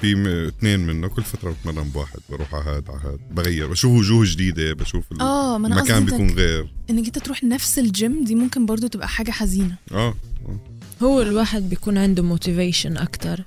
[0.00, 1.08] في اثنين منه.
[1.08, 3.18] كل فترة بتمرن بواحد بروح على هاد على هاد.
[3.30, 6.72] بغير بشوف وجوه جديدة بشوف آه ما أنا قصدي المكان بيكون غير.
[6.90, 9.76] إنك أنت تروح نفس الجيم دي ممكن برضو تبقى حاجة حزينة.
[9.92, 10.14] آه.
[10.48, 10.60] آه.
[11.02, 13.44] هو الواحد بيكون عنده motivation أكتر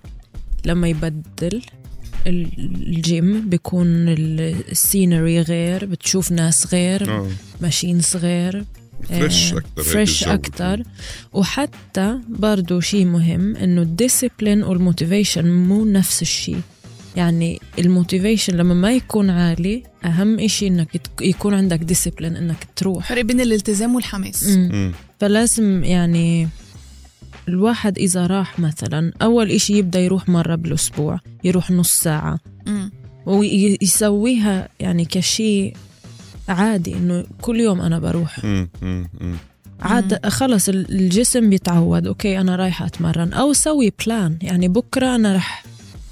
[0.66, 1.62] لما يبدل؟
[2.28, 7.28] الجيم بيكون ال- ال scenery غير بتشوف ناس غير آه.
[7.62, 8.66] machines غير
[9.10, 10.84] fresh آه، أكثر fresh أكتر.
[11.34, 16.60] وحتى برضو شيء مهم إنه ال discipline وال motivation مو نفس الشيء
[17.16, 22.68] يعني ال motivation لما ما يكون عالي أهم إشي إنك يت- يكون عندك discipline إنك
[22.76, 23.10] تروح.
[23.10, 24.44] فرق بين الالتزام والحماس.
[24.50, 24.92] مم.
[25.20, 26.48] فلازم يعني
[27.48, 32.40] الواحد إذا راح مثلا أول إشي يبدأ يروح مرة بالأسبوع يروح نص ساعة.
[32.68, 32.92] مم.
[33.26, 35.74] ويسويها يعني كشيء
[36.50, 38.40] عادي إنه كل يوم أنا بروح.
[39.82, 43.34] عاد خلص ال- الجسم بيتعود okay أنا رايحة أتمرن.
[43.34, 45.64] أو سوي plan يعني بكرة أنا رح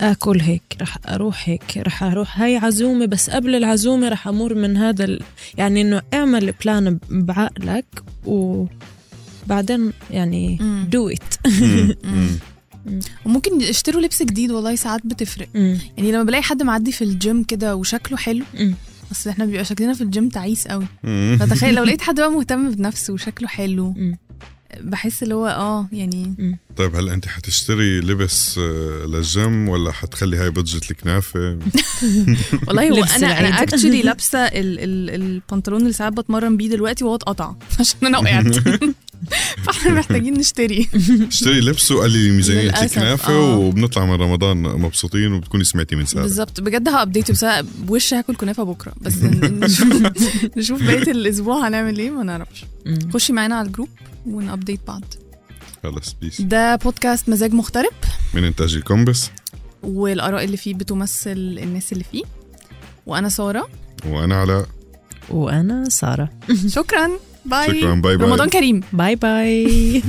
[0.01, 2.41] آكل هيك رح أروح هيك رح أروح.
[2.41, 5.21] هاي عزومة بس قبل العزومة رح أمر من هذا ال...
[5.57, 7.85] يعني إنه اعمل plan بعقلك
[9.45, 10.89] وبعدين يعني مم.
[10.95, 11.51] do it
[13.25, 15.77] وممكن اشتروا لبس جديد والله ساعات بتفرق مم.
[15.97, 18.75] يعني لما بلاقي حد معدي في الجيم كده وشكله حلو مم.
[19.11, 21.37] اصل إحنا بيبقى شكلنا في الجيم تعيس قوي مم.
[21.39, 24.17] فتخيل لو لقيت حد بقى مهتم بنفسه وشكله حلو مم.
[24.81, 26.35] بحس اللي هو آه يعني
[26.77, 31.39] طيب هلا أنت حتشتري لبس آه، للجيم ولا حتخلي هاي budget الكنافة
[32.67, 33.63] والله هو أنا أنا.
[33.63, 38.55] actually لابسة ال ال البنطلون اللي ساعات بتمرن بيه دلوقتي وهو اتقطع عشان أنا وقعت
[39.65, 40.89] فاحنا محتاجين نشتري.
[41.31, 43.57] اشتري لبس وقللي ميزانية الكنافة آه.
[43.57, 46.61] وبنطلع من رمضان مبسوطين وبتكوني سمعتي من ساره بالظبط.
[46.61, 47.45] بجد ه update بس
[47.79, 48.93] بوش هاكل كنافة بكرة.
[49.01, 49.87] بس نشوف
[50.57, 52.65] نشوف بقية الأسبوع هنعمل إيه ما نعرفش.
[53.13, 53.89] خشي معانا على ال group
[54.25, 55.03] ون update بعض.
[55.83, 57.93] خلص peace ده بودكاست مزاج مغترب
[58.33, 59.29] من إنتاج الكومبس.
[59.83, 61.31] والآراء اللي فيه بتمثل
[61.63, 62.23] الناس اللي فيه.
[63.05, 63.69] وأنا سارة.
[64.05, 64.67] وأنا علاء.
[65.29, 66.29] وأنا سارة.
[66.67, 67.09] شكرا.
[67.45, 67.73] Bye.
[67.73, 68.25] Şükran, bay bay.
[68.25, 68.83] Ramadan Kerim.
[68.91, 70.01] Bay bay.